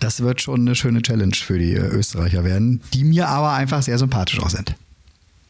das 0.00 0.20
wird 0.20 0.40
schon 0.40 0.60
eine 0.60 0.74
schöne 0.74 1.02
Challenge 1.02 1.34
für 1.34 1.58
die 1.58 1.72
äh, 1.72 1.86
Österreicher 1.86 2.44
werden, 2.44 2.80
die 2.92 3.04
mir 3.04 3.28
aber 3.28 3.52
einfach 3.52 3.82
sehr 3.82 3.98
sympathisch 3.98 4.40
auch 4.40 4.50
sind. 4.50 4.74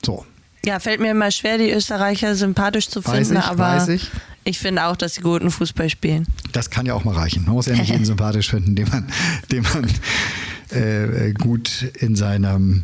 So. 0.05 0.25
Ja, 0.65 0.81
fällt 0.81 1.01
mir 1.01 1.11
immer 1.11 1.31
schwer, 1.31 1.59
die 1.59 1.71
Österreicher 1.71 2.35
sympathisch 2.35 2.89
zu 2.89 3.05
Weiß 3.05 3.29
finden, 3.29 3.43
ich, 3.43 3.45
aber 3.45 3.87
ich. 3.89 4.11
ich 4.45 4.59
finde 4.59 4.87
auch, 4.87 4.97
dass 4.97 5.15
sie 5.15 5.21
guten 5.21 5.51
Fußball 5.51 5.91
spielen. 5.91 6.27
Das 6.53 6.71
kann 6.71 6.87
ja 6.87 6.95
auch 6.95 7.05
mal 7.05 7.15
reichen. 7.15 7.45
Man 7.45 7.55
muss 7.55 7.67
ja 7.67 7.75
nicht 7.75 7.91
jeden 7.91 8.05
sympathisch 8.07 8.51
finden, 8.51 8.75
den 8.75 8.89
man, 8.89 9.07
den 9.53 9.63
man 9.63 9.87
äh, 10.73 11.29
äh, 11.29 11.33
gut 11.35 11.83
in 11.99 12.17
seinem, 12.17 12.83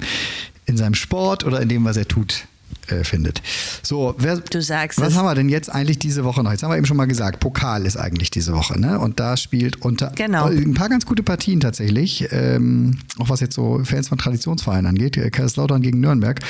in 0.66 0.76
seinem 0.76 0.94
Sport 0.94 1.44
oder 1.44 1.60
in 1.62 1.68
dem, 1.68 1.84
was 1.84 1.96
er 1.96 2.06
tut, 2.06 2.44
äh, 2.88 3.04
findet. 3.04 3.42
So, 3.82 4.14
wer, 4.18 4.36
Du 4.38 4.60
sagst 4.62 5.00
was 5.00 5.08
es. 5.12 5.16
haben 5.16 5.24
wir 5.26 5.34
denn 5.34 5.48
jetzt 5.48 5.68
eigentlich 5.68 5.98
diese 5.98 6.24
Woche 6.24 6.42
noch? 6.42 6.50
Jetzt 6.50 6.62
haben 6.62 6.70
wir 6.70 6.76
eben 6.76 6.86
schon 6.86 6.96
mal 6.96 7.06
gesagt, 7.06 7.40
Pokal 7.40 7.86
ist 7.86 7.96
eigentlich 7.96 8.30
diese 8.30 8.52
Woche, 8.52 8.78
ne? 8.80 8.98
Und 8.98 9.20
da 9.20 9.36
spielt 9.36 9.82
unter 9.82 10.10
Genau. 10.16 10.46
ein 10.46 10.74
paar 10.74 10.88
ganz 10.88 11.06
gute 11.06 11.22
Partien 11.22 11.60
tatsächlich, 11.60 12.28
ähm, 12.32 12.98
auch 13.18 13.28
was 13.28 13.40
jetzt 13.40 13.54
so 13.54 13.80
Fans 13.84 14.08
von 14.08 14.18
Traditionsvereinen 14.18 14.86
angeht. 14.86 15.16
Äh, 15.16 15.30
Kaiserslautern 15.30 15.82
gegen 15.82 16.00
Nürnberg. 16.00 16.40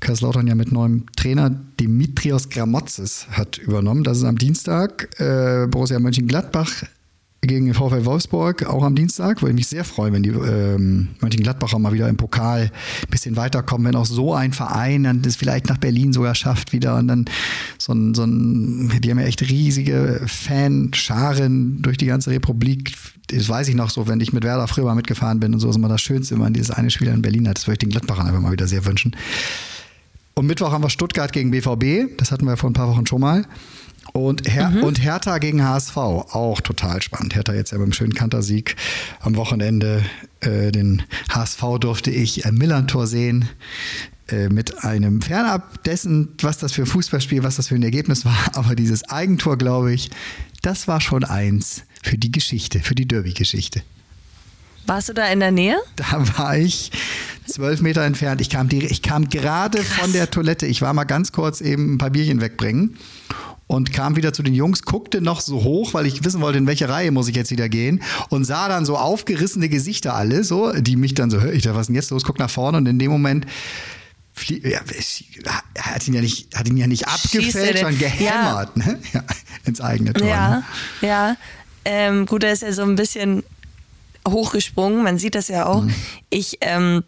Kaiserslautern 0.00 0.46
ja 0.46 0.54
mit 0.54 0.70
neuem 0.70 1.04
Trainer 1.16 1.48
Dimitrios 1.80 2.50
Gramotzes 2.50 3.26
hat 3.30 3.56
übernommen. 3.58 4.04
Das 4.04 4.18
ist 4.18 4.24
am 4.24 4.36
Dienstag. 4.36 5.08
Äh, 5.18 5.66
Borussia 5.68 5.98
Mönchengladbach 5.98 6.82
gegen 7.46 7.66
den 7.66 7.74
VfL 7.74 8.04
Wolfsburg, 8.04 8.64
auch 8.66 8.82
am 8.82 8.94
Dienstag. 8.94 9.42
Würde 9.42 9.54
mich 9.54 9.66
sehr 9.66 9.84
freuen, 9.84 10.12
wenn 10.12 10.22
die 10.22 10.30
ähm, 10.30 11.08
Mönchengladbacher 11.20 11.78
mal 11.78 11.92
wieder 11.92 12.08
im 12.08 12.16
Pokal 12.16 12.70
ein 12.70 13.10
bisschen 13.10 13.36
weiterkommen, 13.36 13.86
wenn 13.86 13.96
auch 13.96 14.06
so 14.06 14.34
ein 14.34 14.52
Verein 14.52 15.04
dann 15.04 15.22
das 15.22 15.36
vielleicht 15.36 15.68
nach 15.68 15.78
Berlin 15.78 16.12
sogar 16.12 16.34
schafft 16.34 16.72
wieder 16.72 16.96
und 16.96 17.08
dann 17.08 17.24
so 17.78 17.92
ein, 17.92 18.14
so 18.14 18.24
ein 18.24 19.00
die 19.00 19.10
haben 19.10 19.18
ja 19.18 19.26
echt 19.26 19.42
riesige 19.42 20.22
Fanscharen 20.26 21.82
durch 21.82 21.96
die 21.96 22.06
ganze 22.06 22.30
Republik. 22.30 22.94
Das 23.28 23.48
weiß 23.48 23.68
ich 23.68 23.74
noch 23.74 23.90
so, 23.90 24.06
wenn 24.06 24.20
ich 24.20 24.32
mit 24.32 24.44
Werder 24.44 24.68
früher 24.68 24.84
mal 24.84 24.94
mitgefahren 24.94 25.40
bin 25.40 25.54
und 25.54 25.60
so 25.60 25.70
ist 25.70 25.76
immer 25.76 25.88
das 25.88 26.00
Schönste, 26.00 26.34
wenn 26.34 26.42
man 26.42 26.52
dieses 26.52 26.70
eine 26.70 26.90
Spiel 26.90 27.08
in 27.08 27.22
Berlin 27.22 27.48
hat. 27.48 27.58
Das 27.58 27.66
würde 27.66 27.74
ich 27.74 27.78
den 27.78 27.90
Gladbachern 27.90 28.26
einfach 28.26 28.40
mal 28.40 28.52
wieder 28.52 28.66
sehr 28.66 28.84
wünschen. 28.84 29.16
Und 30.34 30.46
Mittwoch 30.46 30.72
haben 30.72 30.82
wir 30.82 30.90
Stuttgart 30.90 31.32
gegen 31.32 31.52
BVB. 31.52 32.16
Das 32.18 32.32
hatten 32.32 32.44
wir 32.46 32.56
vor 32.56 32.68
ein 32.68 32.74
paar 32.74 32.88
Wochen 32.88 33.06
schon 33.06 33.20
mal. 33.20 33.44
Und, 34.16 34.48
Her 34.48 34.72
und 34.82 35.02
Hertha 35.02 35.38
gegen 35.38 35.64
HSV. 35.64 35.96
Auch 35.96 36.60
total 36.60 37.02
spannend. 37.02 37.34
Hertha 37.34 37.52
jetzt 37.52 37.72
ja 37.72 37.78
beim 37.78 37.92
schönen 37.92 38.14
Kantersieg 38.14 38.76
am 39.18 39.34
Wochenende. 39.34 40.04
Äh, 40.38 40.70
den 40.70 41.02
HSV 41.30 41.60
durfte 41.80 42.12
ich 42.12 42.46
am 42.46 42.54
Millantor 42.54 43.08
sehen. 43.08 43.48
Äh, 44.28 44.50
mit 44.50 44.84
einem 44.84 45.20
fernab 45.20 45.82
dessen, 45.82 46.28
was 46.40 46.58
das 46.58 46.72
für 46.72 46.82
ein 46.82 46.86
Fußballspiel, 46.86 47.42
was 47.42 47.56
das 47.56 47.68
für 47.68 47.74
ein 47.74 47.82
Ergebnis 47.82 48.24
war. 48.24 48.36
Aber 48.54 48.76
dieses 48.76 49.02
Eigentor, 49.10 49.58
glaube 49.58 49.92
ich, 49.92 50.10
das 50.62 50.86
war 50.86 51.00
schon 51.00 51.24
eins 51.24 51.82
für 52.00 52.16
die 52.16 52.30
Geschichte, 52.30 52.80
für 52.80 52.94
die 52.94 53.08
Derby-Geschichte. 53.08 53.82
Warst 54.86 55.08
du 55.08 55.12
da 55.12 55.26
in 55.26 55.40
der 55.40 55.50
Nähe? 55.50 55.76
Da 55.96 56.22
war 56.38 56.56
ich 56.56 56.92
zwölf 57.46 57.80
Meter 57.80 58.02
entfernt. 58.02 58.40
Ich 58.40 58.48
kam, 58.48 58.68
die, 58.68 58.84
ich 58.84 59.02
kam 59.02 59.28
gerade 59.28 59.82
von 59.82 60.12
der 60.12 60.30
Toilette. 60.30 60.66
Ich 60.66 60.82
war 60.82 60.92
mal 60.92 61.04
ganz 61.04 61.32
kurz 61.32 61.60
eben 61.60 61.94
ein 61.94 61.98
paar 61.98 62.10
Bierchen 62.10 62.40
wegbringen. 62.40 62.96
Und 63.66 63.92
kam 63.92 64.14
wieder 64.16 64.32
zu 64.32 64.42
den 64.42 64.54
Jungs, 64.54 64.82
guckte 64.82 65.20
noch 65.20 65.40
so 65.40 65.62
hoch, 65.64 65.94
weil 65.94 66.06
ich 66.06 66.22
wissen 66.24 66.40
wollte, 66.40 66.58
in 66.58 66.66
welche 66.66 66.88
Reihe 66.88 67.10
muss 67.10 67.28
ich 67.28 67.34
jetzt 67.36 67.50
wieder 67.50 67.68
gehen 67.68 68.02
und 68.28 68.44
sah 68.44 68.68
dann 68.68 68.84
so 68.84 68.96
aufgerissene 68.98 69.68
Gesichter 69.68 70.14
alle, 70.14 70.44
so, 70.44 70.72
die 70.72 70.96
mich 70.96 71.14
dann 71.14 71.30
so, 71.30 71.40
hör 71.40 71.52
ich 71.52 71.62
da, 71.62 71.74
was 71.74 71.82
ist 71.82 71.86
denn 71.88 71.96
jetzt 71.96 72.10
los? 72.10 72.24
Guck 72.24 72.38
nach 72.38 72.50
vorne 72.50 72.78
und 72.78 72.86
in 72.86 72.98
dem 72.98 73.10
Moment 73.10 73.46
ja, 74.48 74.80
hat 75.78 76.06
ihn 76.08 76.14
ja 76.14 76.20
nicht, 76.20 76.56
hat 76.56 76.68
ihn 76.68 76.76
ja 76.76 76.86
nicht 76.88 77.06
abgefälscht, 77.06 77.54
den- 77.54 77.76
sondern 77.76 77.98
gehämmert, 77.98 78.76
ne? 78.76 78.98
Ja, 79.12 79.22
ins 79.64 79.80
eigene 79.80 80.12
Tor. 80.12 80.26
Ja, 80.26 80.48
Ne? 81.00 81.08
ja. 81.08 81.36
Ähm, 81.84 82.26
gut, 82.26 82.42
da 82.42 82.48
ist 82.50 82.62
er 82.62 82.72
so 82.72 82.82
ein 82.82 82.96
bisschen 82.96 83.44
hochgesprungen, 84.26 85.02
man 85.04 85.18
sieht 85.18 85.34
das 85.34 85.48
ja 85.48 85.66
auch. 85.66 85.82
Mhm. 85.82 85.94
Ich, 86.30 86.58
ähm, 86.62 87.04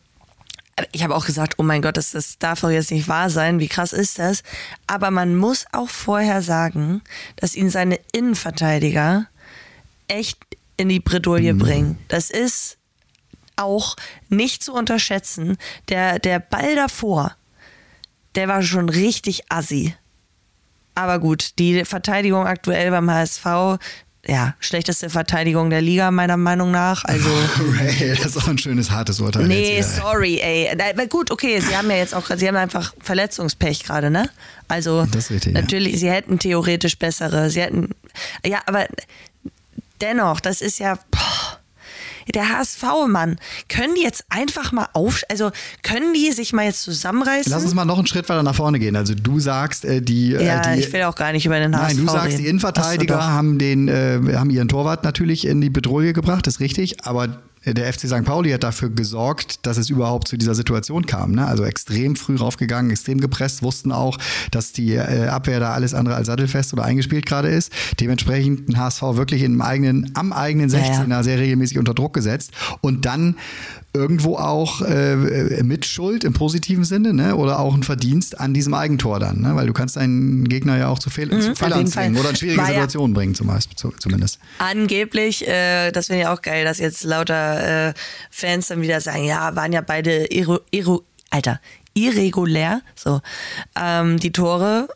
ich 0.92 1.02
habe 1.02 1.14
auch 1.14 1.24
gesagt, 1.24 1.54
oh 1.58 1.62
mein 1.62 1.80
Gott, 1.82 1.96
das, 1.96 2.10
das 2.10 2.38
darf 2.38 2.60
doch 2.60 2.70
jetzt 2.70 2.90
nicht 2.90 3.08
wahr 3.08 3.30
sein, 3.30 3.60
wie 3.60 3.68
krass 3.68 3.92
ist 3.92 4.18
das? 4.18 4.42
Aber 4.86 5.10
man 5.10 5.34
muss 5.36 5.64
auch 5.72 5.88
vorher 5.88 6.42
sagen, 6.42 7.02
dass 7.36 7.54
ihn 7.54 7.70
seine 7.70 7.98
Innenverteidiger 8.12 9.26
echt 10.08 10.38
in 10.76 10.88
die 10.88 11.00
Bredouille 11.00 11.54
Mhm. 11.54 11.58
bringen. 11.58 11.98
Das 12.08 12.30
ist 12.30 12.76
auch 13.56 13.96
nicht 14.28 14.62
zu 14.62 14.74
unterschätzen. 14.74 15.56
Der, 15.88 16.18
der 16.18 16.40
Ball 16.40 16.74
davor, 16.74 17.34
der 18.34 18.48
war 18.48 18.62
schon 18.62 18.90
richtig 18.90 19.50
assi. 19.50 19.94
Aber 20.94 21.18
gut, 21.18 21.58
die 21.58 21.84
Verteidigung 21.86 22.46
aktuell 22.46 22.90
beim 22.90 23.10
HSV, 23.10 23.78
ja, 24.28 24.54
schlechteste 24.58 25.08
Verteidigung 25.08 25.70
der 25.70 25.80
Liga 25.80 26.10
meiner 26.10 26.36
Meinung 26.36 26.70
nach. 26.70 27.04
Also 27.04 27.28
Ray, 27.78 28.16
das 28.16 28.34
ist 28.34 28.38
auch 28.38 28.48
ein 28.48 28.58
schönes, 28.58 28.90
hartes 28.90 29.20
Urteil. 29.20 29.46
Nee, 29.46 29.76
jetzt 29.76 29.96
sorry, 29.96 30.40
ey. 30.40 30.76
Na, 30.76 31.04
gut, 31.06 31.30
okay, 31.30 31.60
sie 31.60 31.76
haben 31.76 31.90
ja 31.90 31.96
jetzt 31.96 32.14
auch, 32.14 32.24
sie 32.34 32.48
haben 32.48 32.56
einfach 32.56 32.92
Verletzungspech 33.00 33.84
gerade, 33.84 34.10
ne? 34.10 34.28
Also 34.68 35.02
richtig, 35.02 35.46
ja. 35.46 35.52
natürlich, 35.52 36.00
sie 36.00 36.10
hätten 36.10 36.38
theoretisch 36.38 36.98
bessere, 36.98 37.50
sie 37.50 37.62
hätten, 37.62 37.90
ja, 38.44 38.60
aber 38.66 38.86
dennoch, 40.00 40.40
das 40.40 40.60
ist 40.60 40.78
ja, 40.78 40.98
boah, 41.10 41.45
der 42.34 42.48
HSV, 42.48 42.82
Mann, 43.08 43.36
können 43.68 43.94
die 43.94 44.02
jetzt 44.02 44.24
einfach 44.28 44.72
mal 44.72 44.88
auf, 44.92 45.22
also 45.28 45.50
können 45.82 46.14
die 46.14 46.32
sich 46.32 46.52
mal 46.52 46.64
jetzt 46.64 46.82
zusammenreißen? 46.82 47.52
Lass 47.52 47.64
uns 47.64 47.74
mal 47.74 47.84
noch 47.84 47.98
einen 47.98 48.06
Schritt 48.06 48.28
weiter 48.28 48.42
nach 48.42 48.54
vorne 48.54 48.78
gehen. 48.78 48.96
Also 48.96 49.14
du 49.14 49.40
sagst, 49.40 49.84
äh, 49.84 50.02
die, 50.02 50.30
ja, 50.30 50.60
äh, 50.60 50.74
die 50.74 50.80
ich 50.80 50.92
will 50.92 51.02
auch 51.04 51.14
gar 51.14 51.32
nicht 51.32 51.46
über 51.46 51.58
den 51.58 51.76
HSV 51.76 51.88
Nein, 51.88 52.06
du 52.06 52.12
sagst, 52.12 52.26
reden. 52.26 52.38
die 52.38 52.48
Innenverteidiger 52.48 53.24
haben, 53.24 53.58
den, 53.58 53.88
äh, 53.88 54.20
haben 54.34 54.50
ihren 54.50 54.68
Torwart 54.68 55.04
natürlich 55.04 55.46
in 55.46 55.60
die 55.60 55.70
Bedrohung 55.70 56.12
gebracht, 56.12 56.46
ist 56.46 56.60
richtig, 56.60 57.04
aber 57.04 57.38
der 57.74 57.92
FC 57.92 58.06
St. 58.06 58.24
Pauli 58.24 58.50
hat 58.50 58.62
dafür 58.62 58.90
gesorgt, 58.90 59.66
dass 59.66 59.76
es 59.76 59.90
überhaupt 59.90 60.28
zu 60.28 60.36
dieser 60.36 60.54
Situation 60.54 61.06
kam. 61.06 61.32
Ne? 61.32 61.46
Also 61.46 61.64
extrem 61.64 62.16
früh 62.16 62.36
raufgegangen, 62.36 62.90
extrem 62.90 63.20
gepresst, 63.20 63.62
wussten 63.62 63.92
auch, 63.92 64.18
dass 64.50 64.72
die 64.72 64.94
äh, 64.94 65.28
Abwehr 65.28 65.60
da 65.60 65.72
alles 65.72 65.94
andere 65.94 66.14
als 66.14 66.26
sattelfest 66.26 66.72
oder 66.72 66.84
eingespielt 66.84 67.26
gerade 67.26 67.48
ist. 67.48 67.72
Dementsprechend 68.00 68.68
ein 68.68 68.78
HSV 68.78 69.02
wirklich 69.14 69.42
im 69.42 69.60
eigenen, 69.60 70.10
am 70.14 70.32
eigenen 70.32 70.70
Ja, 70.70 70.78
ja. 70.78 71.02
16er 71.02 71.22
sehr 71.22 71.38
regelmäßig 71.38 71.78
unter 71.78 71.94
Druck 71.94 72.14
gesetzt 72.14 72.52
und 72.80 73.04
dann 73.04 73.36
irgendwo 73.96 74.36
auch 74.36 74.82
äh, 74.82 75.62
Mitschuld 75.62 76.24
im 76.24 76.32
positiven 76.32 76.84
Sinne 76.84 77.12
ne? 77.12 77.36
oder 77.36 77.58
auch 77.58 77.74
ein 77.74 77.82
Verdienst 77.82 78.38
an 78.38 78.54
diesem 78.54 78.74
Eigentor 78.74 79.18
dann, 79.20 79.40
ne? 79.40 79.56
weil 79.56 79.66
du 79.66 79.72
kannst 79.72 79.96
deinen 79.96 80.44
Gegner 80.48 80.76
ja 80.78 80.88
auch 80.88 80.98
zu, 80.98 81.10
Fehl 81.10 81.28
zu 81.30 81.36
Mhm, 81.36 81.52
auf 81.52 81.58
Fehlern 81.58 81.86
zwingen 81.86 82.16
oder 82.18 82.30
in 82.30 82.36
schwierige 82.36 82.60
War 82.60 82.68
ja- 82.68 82.74
Situationen 82.74 83.14
bringen 83.14 83.34
zum 83.34 83.46
Beispiel, 83.48 83.76
zu, 83.76 83.92
zumindest. 83.98 84.38
Angeblich, 84.58 85.46
äh, 85.46 85.90
das 85.92 86.06
finde 86.06 86.22
ich 86.22 86.28
auch 86.28 86.42
geil, 86.42 86.64
dass 86.64 86.78
jetzt 86.78 87.02
lauter 87.04 87.88
äh, 87.88 87.94
Fans 88.30 88.68
dann 88.68 88.80
wieder 88.82 89.00
sagen, 89.00 89.24
ja, 89.24 89.54
waren 89.56 89.72
ja 89.72 89.80
beide 89.80 90.26
irre, 90.26 90.62
irre, 90.70 91.00
Alter, 91.30 91.60
irregulär, 91.94 92.82
so, 92.94 93.20
ähm, 93.80 94.18
die 94.18 94.32
Tore. 94.32 94.88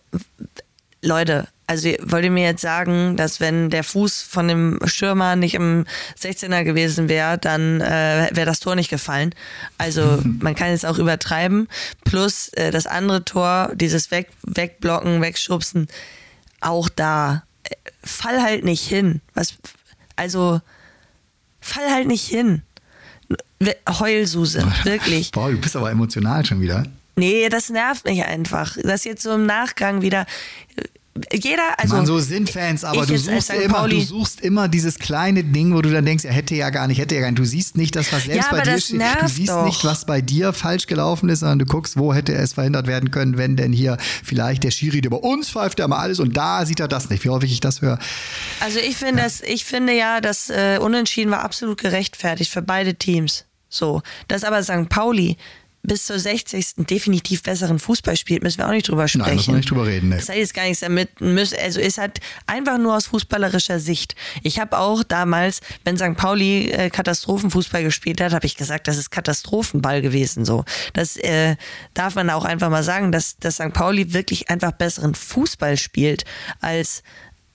Leute, 1.02 1.48
also 1.66 1.88
wollt 2.02 2.24
ihr 2.24 2.30
mir 2.30 2.44
jetzt 2.44 2.62
sagen, 2.62 3.16
dass 3.16 3.38
wenn 3.38 3.70
der 3.70 3.84
Fuß 3.84 4.22
von 4.22 4.48
dem 4.48 4.80
Stürmer 4.84 5.36
nicht 5.36 5.54
im 5.54 5.86
16er 6.18 6.64
gewesen 6.64 7.08
wäre, 7.08 7.38
dann 7.38 7.80
äh, 7.80 8.28
wäre 8.32 8.46
das 8.46 8.60
Tor 8.60 8.74
nicht 8.74 8.90
gefallen. 8.90 9.34
Also 9.78 10.20
man 10.40 10.54
kann 10.54 10.70
es 10.70 10.84
auch 10.84 10.98
übertreiben. 10.98 11.68
Plus 12.04 12.48
äh, 12.50 12.70
das 12.70 12.86
andere 12.86 13.24
Tor, 13.24 13.70
dieses 13.74 14.10
Weg, 14.10 14.28
Wegblocken, 14.42 15.22
Wegschubsen, 15.22 15.86
auch 16.60 16.88
da, 16.88 17.44
äh, 17.62 17.74
fall 18.02 18.42
halt 18.42 18.64
nicht 18.64 18.86
hin. 18.86 19.20
Was, 19.34 19.54
also, 20.16 20.60
fall 21.60 21.90
halt 21.90 22.08
nicht 22.08 22.26
hin. 22.26 22.62
Heulsuse, 23.88 24.66
wirklich. 24.82 25.30
Boah, 25.30 25.50
du 25.50 25.58
bist 25.58 25.76
aber 25.76 25.90
emotional 25.90 26.44
schon 26.44 26.60
wieder. 26.60 26.84
Nee, 27.20 27.48
das 27.48 27.70
nervt 27.70 28.04
mich 28.06 28.24
einfach. 28.24 28.76
Das 28.82 29.04
jetzt 29.04 29.22
so 29.22 29.32
im 29.32 29.46
Nachgang 29.46 30.02
wieder. 30.02 30.26
Jeder, 31.32 31.78
also. 31.78 31.96
Mann, 31.96 32.06
so 32.06 32.18
sind 32.20 32.48
Fans, 32.48 32.82
aber 32.84 33.04
du 33.04 33.18
suchst, 33.18 33.48
St. 33.48 33.54
immer, 33.64 33.78
Pauli- 33.80 33.96
du 33.98 34.00
suchst 34.00 34.40
immer 34.40 34.68
dieses 34.68 34.98
kleine 34.98 35.42
Ding, 35.44 35.74
wo 35.74 35.82
du 35.82 35.90
dann 35.90 36.04
denkst, 36.04 36.24
er 36.24 36.32
hätte 36.32 36.54
ja 36.54 36.70
gar 36.70 36.86
nicht, 36.86 36.98
hätte 36.98 37.16
ja 37.16 37.20
gar 37.20 37.30
nicht. 37.30 37.38
Du 37.38 37.44
siehst 37.44 37.76
nicht 37.76 37.94
das, 37.96 38.10
was 38.12 38.24
selbst 38.24 38.48
Ja, 38.50 38.56
bei 38.56 38.62
dir 38.62 38.72
das 38.72 38.84
steht. 38.84 39.02
Du 39.20 39.28
siehst 39.28 39.50
doch. 39.50 39.64
nicht, 39.66 39.84
was 39.84 40.06
bei 40.06 40.20
dir 40.22 40.52
falsch 40.52 40.86
gelaufen 40.86 41.28
ist, 41.28 41.40
sondern 41.40 41.58
du 41.58 41.66
guckst, 41.66 41.98
wo 41.98 42.14
hätte 42.14 42.32
es 42.32 42.54
verhindert 42.54 42.86
werden 42.86 43.10
können, 43.10 43.36
wenn 43.36 43.56
denn 43.56 43.72
hier 43.72 43.98
vielleicht 44.24 44.62
der 44.64 44.70
Schiri, 44.70 45.00
bei 45.02 45.16
uns 45.16 45.50
pfeift, 45.50 45.78
der 45.80 45.88
mal 45.88 45.98
alles 45.98 46.20
und 46.20 46.36
da 46.36 46.64
sieht 46.64 46.80
er 46.80 46.88
das 46.88 47.10
nicht. 47.10 47.24
Wie 47.24 47.28
häufig 47.28 47.52
ich 47.52 47.60
das 47.60 47.82
höre. 47.82 47.98
Also 48.60 48.78
ich 48.78 48.96
finde, 48.96 49.22
das, 49.22 49.42
ich 49.42 49.64
finde 49.64 49.92
ja, 49.92 50.20
das 50.20 50.48
äh, 50.48 50.78
Unentschieden 50.80 51.32
war 51.32 51.42
absolut 51.42 51.78
gerechtfertigt 51.78 52.50
für 52.52 52.62
beide 52.62 52.94
Teams. 52.94 53.44
So, 53.68 54.00
dass 54.28 54.42
aber 54.44 54.62
St. 54.62 54.88
Pauli 54.88 55.36
bis 55.82 56.04
zur 56.06 56.18
60. 56.18 56.74
definitiv 56.88 57.42
besseren 57.42 57.78
Fußball 57.78 58.16
spielt, 58.16 58.42
müssen 58.42 58.58
wir 58.58 58.66
auch 58.68 58.72
nicht 58.72 58.88
drüber 58.88 59.08
sprechen. 59.08 59.26
Nein, 59.26 59.36
muss 59.36 59.46
man 59.46 59.56
nicht 59.56 59.70
drüber 59.70 59.86
reden. 59.86 60.10
Nee. 60.10 60.16
Das 60.16 60.28
hat 60.28 60.36
jetzt 60.36 60.52
gar 60.54 60.64
nichts 60.64 60.80
damit, 60.80 61.20
müssen- 61.20 61.58
also 61.58 61.80
ist 61.80 61.96
halt 61.98 62.20
einfach 62.46 62.76
nur 62.78 62.96
aus 62.96 63.06
fußballerischer 63.06 63.80
Sicht. 63.80 64.14
Ich 64.42 64.58
habe 64.60 64.78
auch 64.78 65.02
damals, 65.02 65.60
wenn 65.84 65.96
St. 65.96 66.16
Pauli 66.16 66.70
äh, 66.70 66.90
Katastrophenfußball 66.90 67.82
gespielt 67.82 68.20
hat, 68.20 68.32
habe 68.32 68.46
ich 68.46 68.56
gesagt, 68.56 68.88
das 68.88 68.98
ist 68.98 69.10
Katastrophenball 69.10 70.02
gewesen. 70.02 70.44
So, 70.44 70.64
das 70.92 71.16
äh, 71.16 71.56
darf 71.94 72.14
man 72.14 72.28
auch 72.30 72.44
einfach 72.44 72.68
mal 72.68 72.82
sagen, 72.82 73.10
dass, 73.10 73.38
dass 73.38 73.54
St. 73.54 73.72
Pauli 73.72 74.12
wirklich 74.12 74.50
einfach 74.50 74.72
besseren 74.72 75.14
Fußball 75.14 75.76
spielt 75.76 76.24
als 76.60 77.02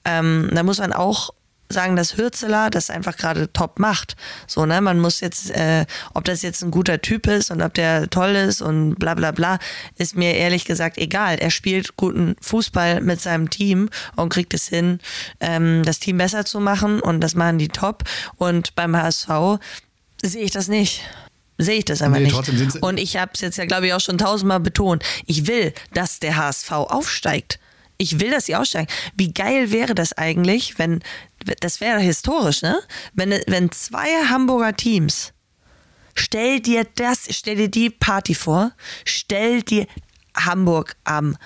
ähm, 0.04 0.50
da 0.54 0.62
muss 0.64 0.78
man 0.80 0.94
auch 0.94 1.32
sagen, 1.70 1.96
dass 1.96 2.18
Hürzeler 2.18 2.70
das 2.70 2.90
einfach 2.90 3.18
gerade 3.18 3.52
top 3.52 3.80
macht. 3.80 4.16
So, 4.48 4.66
ne, 4.66 4.82
man 4.82 5.00
muss 5.00 5.20
jetzt, 5.20 5.50
äh, 5.52 5.86
ob 6.14 6.24
das 6.26 6.42
jetzt 6.42 6.64
ein 6.64 6.72
guter 6.72 7.02
Typ 7.02 7.28
ist 7.28 7.52
und 7.52 7.62
ob 7.62 7.74
der 7.74 8.10
toll 8.10 8.36
ist 8.36 8.62
und 8.62 8.96
bla 8.96 9.14
bla 9.16 9.32
bla, 9.32 9.60
ist 9.98 10.16
mir 10.16 10.36
ehrlich 10.36 10.66
gesagt 10.66 10.98
egal. 10.98 11.38
Er 11.40 11.50
spielt 11.50 11.98
guten 11.98 12.36
Fußball 12.42 13.02
mit 13.02 13.22
seinem 13.22 13.50
Team 13.50 13.90
und 14.16 14.30
kriegt 14.30 14.54
es 14.54 14.68
hin, 14.68 15.00
ähm, 15.40 15.84
das 15.84 16.00
Team 16.00 16.18
besser 16.18 16.46
zu 16.46 16.60
machen 16.60 17.00
und 17.00 17.22
das 17.22 17.36
machen 17.36 17.58
die 17.58 17.70
top. 17.70 18.04
Und 18.38 18.76
beim 18.76 18.96
HSV 18.96 19.60
sehe 20.22 20.44
ich 20.44 20.52
das 20.52 20.68
nicht. 20.68 21.02
Sehe 21.58 21.78
ich 21.78 21.86
das 21.86 22.02
einfach 22.02 22.20
Nee, 22.20 22.26
nicht. 22.26 22.82
Und 22.82 23.00
ich 23.00 23.16
habe 23.18 23.32
es 23.34 23.42
jetzt 23.42 23.58
ja, 23.58 23.66
glaube 23.66 23.88
ich, 23.88 23.94
auch 23.94 24.02
schon 24.02 24.18
tausendmal 24.18 24.60
betont. 24.60 25.04
Ich 25.26 25.48
will, 25.48 25.74
dass 25.94 26.20
der 26.20 26.36
HSV 26.36 26.72
aufsteigt. 26.72 27.60
Ich 27.98 28.20
will, 28.20 28.32
dass 28.32 28.46
sie 28.46 28.56
aussteigen. 28.56 28.92
Wie 29.16 29.34
geil 29.34 29.72
wäre 29.72 29.96
das 29.96 30.12
eigentlich, 30.14 30.78
wenn, 30.78 31.02
das 31.62 31.82
wäre 31.82 32.00
historisch, 32.00 32.62
ne? 32.62 32.80
Wenn, 33.14 33.32
wenn 33.48 33.72
zwei 33.72 34.08
Hamburger 34.30 34.76
Teams, 34.76 35.34
stell 36.16 36.60
dir 36.60 36.86
das, 36.96 37.26
stell 37.30 37.56
dir 37.56 37.70
die 37.70 37.90
Party 37.90 38.36
vor, 38.36 38.72
stell 39.06 39.62
dir 39.62 39.86
Hamburg 40.36 40.96
am, 41.04 41.38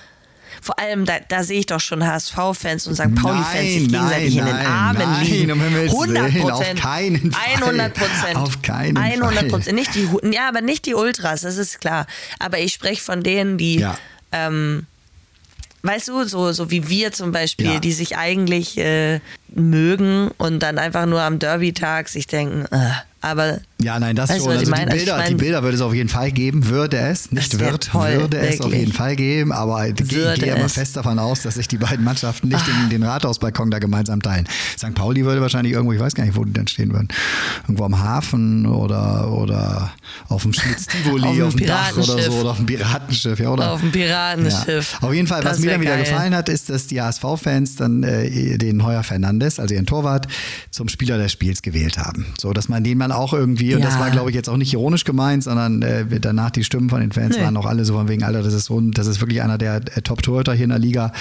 vor 0.61 0.77
allem, 0.79 1.05
da, 1.05 1.19
da 1.27 1.43
sehe 1.43 1.59
ich 1.59 1.67
doch 1.67 1.79
schon 1.79 2.05
HSV-Fans 2.05 2.87
und 2.87 2.95
St. 2.95 3.15
Pauli-Fans 3.15 3.67
sich 3.73 3.87
gegenseitig 3.87 4.35
nein, 4.35 4.47
in 4.47 4.55
den 4.57 4.65
Armen 4.65 4.99
nein, 4.99 5.25
liegen. 5.25 5.51
um 5.51 5.61
Himmels 5.61 5.91
100 5.91 6.33
Willen, 6.33 6.43
auf 6.43 6.57
Prozent. 6.57 6.79
keinen 6.81 7.31
Fall. 7.31 7.63
100 7.63 7.93
Prozent. 7.93 8.35
Auf 8.35 8.61
keinen 8.61 8.97
100 8.97 9.33
Fall. 9.35 9.47
Prozent. 9.47 9.75
Nicht 9.77 9.95
die, 9.95 10.09
ja, 10.31 10.47
aber 10.49 10.61
nicht 10.61 10.85
die 10.85 10.95
Ultras, 10.95 11.41
das 11.41 11.57
ist 11.57 11.79
klar. 11.79 12.07
Aber 12.39 12.59
ich 12.59 12.73
spreche 12.73 13.01
von 13.01 13.23
denen, 13.23 13.57
die, 13.57 13.79
Ja. 13.79 13.97
ähm, 14.31 14.85
weißt 15.83 16.07
du, 16.09 16.23
so, 16.25 16.51
so 16.51 16.69
wie 16.71 16.89
wir 16.89 17.11
zum 17.11 17.31
Beispiel, 17.31 17.73
Ja. 17.73 17.79
die 17.79 17.91
sich 17.93 18.17
eigentlich 18.17 18.77
äh, 18.77 19.19
mögen 19.53 20.29
und 20.37 20.59
dann 20.59 20.77
einfach 20.77 21.05
nur 21.05 21.21
am 21.21 21.39
Derby-Tag 21.39 22.09
sich 22.09 22.27
denken, 22.27 22.65
äh, 22.71 22.91
aber 23.21 23.59
Ja, 23.81 23.97
nein, 23.97 24.13
das 24.13 24.29
Weißt 24.29 24.41
schon. 24.41 24.51
Also 24.51 24.65
die 24.65 24.71
meine? 24.71 24.91
Also 24.91 24.97
ich 24.97 25.03
Bilder, 25.03 25.17
meine- 25.17 25.29
die 25.29 25.35
Bilder 25.35 25.63
würde 25.63 25.75
es 25.75 25.81
auf 25.81 25.93
jeden 25.93 26.09
Fall 26.09 26.31
geben, 26.33 26.67
würde 26.67 26.97
es, 26.97 27.31
nicht 27.31 27.59
wird, 27.59 27.85
toll, 27.85 28.17
würde 28.19 28.37
es 28.39 28.59
auf 28.59 28.73
jeden 28.73 28.91
Fall 28.91 29.15
geben, 29.15 29.53
aber 29.53 29.87
ich 29.87 29.95
gehe 29.95 30.33
es. 30.33 30.39
Ah. 30.59 30.67
fest 30.67 30.97
davon 30.97 31.17
aus, 31.17 31.43
dass 31.43 31.55
sich 31.55 31.69
die 31.69 31.77
beiden 31.77 32.03
Mannschaften 32.03 32.49
nicht 32.49 32.65
den, 32.67 32.89
den 32.89 33.03
Rathausbalkon 33.03 33.71
da 33.71 33.79
gemeinsam 33.79 34.21
teilen. 34.21 34.47
St. 34.77 34.93
Pauli 34.95 35.23
würde 35.23 35.39
wahrscheinlich 35.41 35.73
irgendwo, 35.73 35.93
ich 35.93 35.99
weiß 35.99 36.13
gar 36.13 36.25
nicht, 36.25 36.35
wo 36.35 36.43
die 36.43 36.51
dann 36.51 36.67
stehen 36.67 36.91
würden, 36.91 37.07
irgendwo 37.63 37.85
am 37.85 37.97
Hafen 38.03 38.65
oder, 38.65 39.31
oder 39.31 39.91
auf 40.27 40.41
dem 40.43 40.51
Schlitz-Tivoli, 40.51 41.23
Auf 41.41 41.47
auf, 41.47 41.55
dem 41.55 41.65
Dach 41.65 41.95
oder 41.95 42.21
so, 42.21 42.31
oder 42.33 42.49
auf 42.51 42.57
dem 42.57 42.65
Piratenschiff, 42.65 43.39
ja, 43.39 43.49
oder? 43.49 43.71
auf 43.71 43.79
dem 43.79 43.91
Piratenschiff. 43.91 44.97
Ja. 45.01 45.07
Auf 45.07 45.13
jeden 45.13 45.27
Fall, 45.27 45.45
was 45.45 45.59
mir 45.59 45.71
dann 45.71 45.81
wieder 45.81 45.95
geil. 45.95 46.03
gefallen 46.03 46.35
hat, 46.35 46.49
ist, 46.49 46.69
dass 46.69 46.87
die 46.87 47.01
HSV-Fans 47.01 47.77
dann 47.77 48.03
äh, 48.03 48.57
den 48.57 48.83
Heuer 48.83 49.03
Fernandes, 49.03 49.57
also 49.57 49.73
ihren 49.73 49.85
Torwart, 49.85 50.27
zum 50.69 50.89
Spieler 50.89 51.17
des 51.17 51.31
Spiels 51.31 51.61
gewählt 51.61 51.97
haben. 51.97 52.25
So, 52.39 52.51
dass 52.51 52.67
man 52.67 52.83
den 52.83 52.97
man 52.97 53.13
auch 53.13 53.31
irgendwie 53.33 53.68
irgendwie. 53.69 53.85
Und 53.87 53.91
das 53.93 53.99
war, 53.99 54.09
glaube 54.11 54.29
ich, 54.29 54.35
jetzt 54.35 54.49
auch 54.49 54.57
nicht 54.57 54.73
ironisch 54.73 55.03
gemeint, 55.03 55.43
sondern 55.43 55.81
äh, 55.81 56.05
danach 56.19 56.51
die 56.51 56.63
Stimmen 56.63 56.89
von 56.89 56.99
den 57.01 57.11
Fans 57.11 57.35
Nee. 57.37 57.43
waren 57.43 57.55
auch 57.57 57.65
alle 57.65 57.85
so 57.85 57.93
von 57.93 58.07
wegen, 58.07 58.23
Alter, 58.23 58.43
das 58.43 58.53
ist 58.53 58.65
so 58.65 58.79
ein, 58.79 58.91
das 58.91 59.07
ist 59.07 59.21
wirklich 59.21 59.41
einer 59.41 59.57
der 59.57 59.75
äh, 59.75 60.01
Top-Torhüter 60.01 60.53
hier 60.53 60.63
in 60.65 60.69
der 60.69 60.79
Liga. 60.79 61.11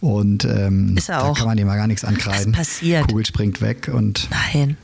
Und 0.00 0.44
ähm, 0.44 0.96
da 1.06 1.32
kann 1.36 1.46
man 1.46 1.58
ihm 1.58 1.66
mal 1.66 1.76
gar 1.76 1.86
nichts 1.86 2.04
ankreiden. 2.04 2.52
Was 2.52 2.58
passiert? 2.68 3.08
Kugel 3.08 3.26
springt 3.26 3.60
weg 3.60 3.90
und 3.92 4.28
Nein. 4.54 4.76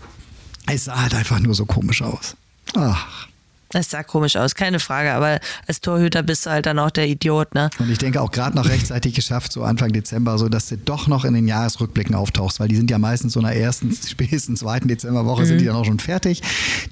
es 0.66 0.84
sah 0.84 1.02
halt 1.02 1.14
einfach 1.14 1.38
nur 1.40 1.54
so 1.54 1.66
komisch 1.66 2.02
aus. 2.02 2.36
Ach. 2.74 3.28
Das 3.70 3.90
sah 3.90 4.02
komisch 4.02 4.36
aus, 4.36 4.54
keine 4.54 4.78
Frage. 4.78 5.12
Aber 5.12 5.40
als 5.66 5.80
Torhüter 5.80 6.22
bist 6.22 6.46
du 6.46 6.50
halt 6.50 6.66
dann 6.66 6.78
auch 6.78 6.90
der 6.90 7.08
Idiot, 7.08 7.54
ne? 7.54 7.70
Und 7.78 7.90
ich 7.90 7.98
denke 7.98 8.20
auch 8.20 8.30
gerade 8.30 8.56
noch 8.56 8.68
rechtzeitig 8.68 9.14
geschafft, 9.14 9.52
so 9.52 9.62
Anfang 9.64 9.92
Dezember, 9.92 10.38
so 10.38 10.48
dass 10.48 10.68
du 10.68 10.76
doch 10.78 11.06
noch 11.08 11.24
in 11.24 11.34
den 11.34 11.48
Jahresrückblicken 11.48 12.14
auftauchst, 12.14 12.60
weil 12.60 12.68
die 12.68 12.76
sind 12.76 12.90
ja 12.90 12.98
meistens 12.98 13.32
so 13.32 13.40
in 13.40 13.46
der 13.46 13.56
ersten, 13.56 13.96
spätestens 14.08 14.60
zweiten 14.60 14.88
Dezemberwoche 14.88 15.46
sind 15.46 15.58
die 15.60 15.64
Mhm. 15.64 15.68
dann 15.68 15.76
auch 15.76 15.84
schon 15.84 15.98
fertig. 15.98 16.42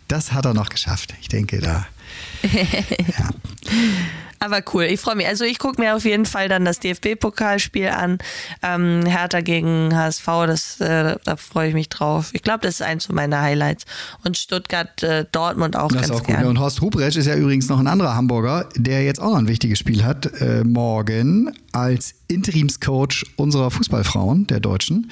Das 0.09 0.33
hat 0.33 0.45
er 0.47 0.55
noch 0.55 0.69
geschafft. 0.69 1.15
Ich 1.21 1.29
denke 1.29 1.61
da. 1.61 1.87
Ja. 2.53 3.31
Aber 4.41 4.61
cool, 4.75 4.83
ich 4.85 5.01
freue 5.01 5.15
mich. 5.17 5.27
Also 5.27 5.45
ich 5.45 5.59
gucke 5.59 5.81
mir 5.81 5.97
auf 5.97 6.05
jeden 6.05 6.27
Fall 6.27 6.51
dann 6.51 6.67
das 6.67 6.79
DFB-Pokalspiel 6.79 7.89
an. 7.89 8.19
Ähm, 8.63 9.07
Hertha 9.07 9.41
gegen 9.41 9.97
HSV, 9.97 10.27
das, 10.47 10.81
äh, 10.83 11.17
da 11.25 11.37
freue 11.37 11.69
ich 11.69 11.75
mich 11.75 11.89
drauf. 11.89 12.29
Ich 12.35 12.43
glaube, 12.43 12.59
das 12.61 12.75
ist 12.75 12.83
eins 12.83 13.09
meiner 13.09 13.41
Highlights. 13.41 13.87
Und 14.23 14.37
Stuttgart, 14.37 15.03
äh, 15.03 15.25
Dortmund 15.33 15.77
auch 15.77 15.89
Das 15.89 15.95
ganz 16.03 16.07
ist 16.09 16.11
auch 16.13 16.19
gut. 16.19 16.27
gern. 16.27 16.43
Ja, 16.43 16.49
und 16.51 16.59
Horst 16.59 16.83
Ruprecht 16.83 17.17
ist 17.17 17.25
ja 17.25 17.37
übrigens 17.37 17.71
noch 17.71 17.79
ein 17.79 17.87
anderer 17.87 18.15
Hamburger, 18.17 18.69
der 18.77 19.03
jetzt 19.05 19.19
auch 19.19 19.31
noch 19.31 19.39
ein 19.39 19.49
wichtiges 19.49 19.79
Spiel 19.79 20.05
hat, 20.05 20.27
äh, 20.43 20.63
morgen 20.63 21.51
als 21.73 22.15
Interimscoach 22.29 23.25
unserer 23.37 23.71
Fußballfrauen, 23.71 24.47
der 24.49 24.61
Deutschen. 24.61 25.11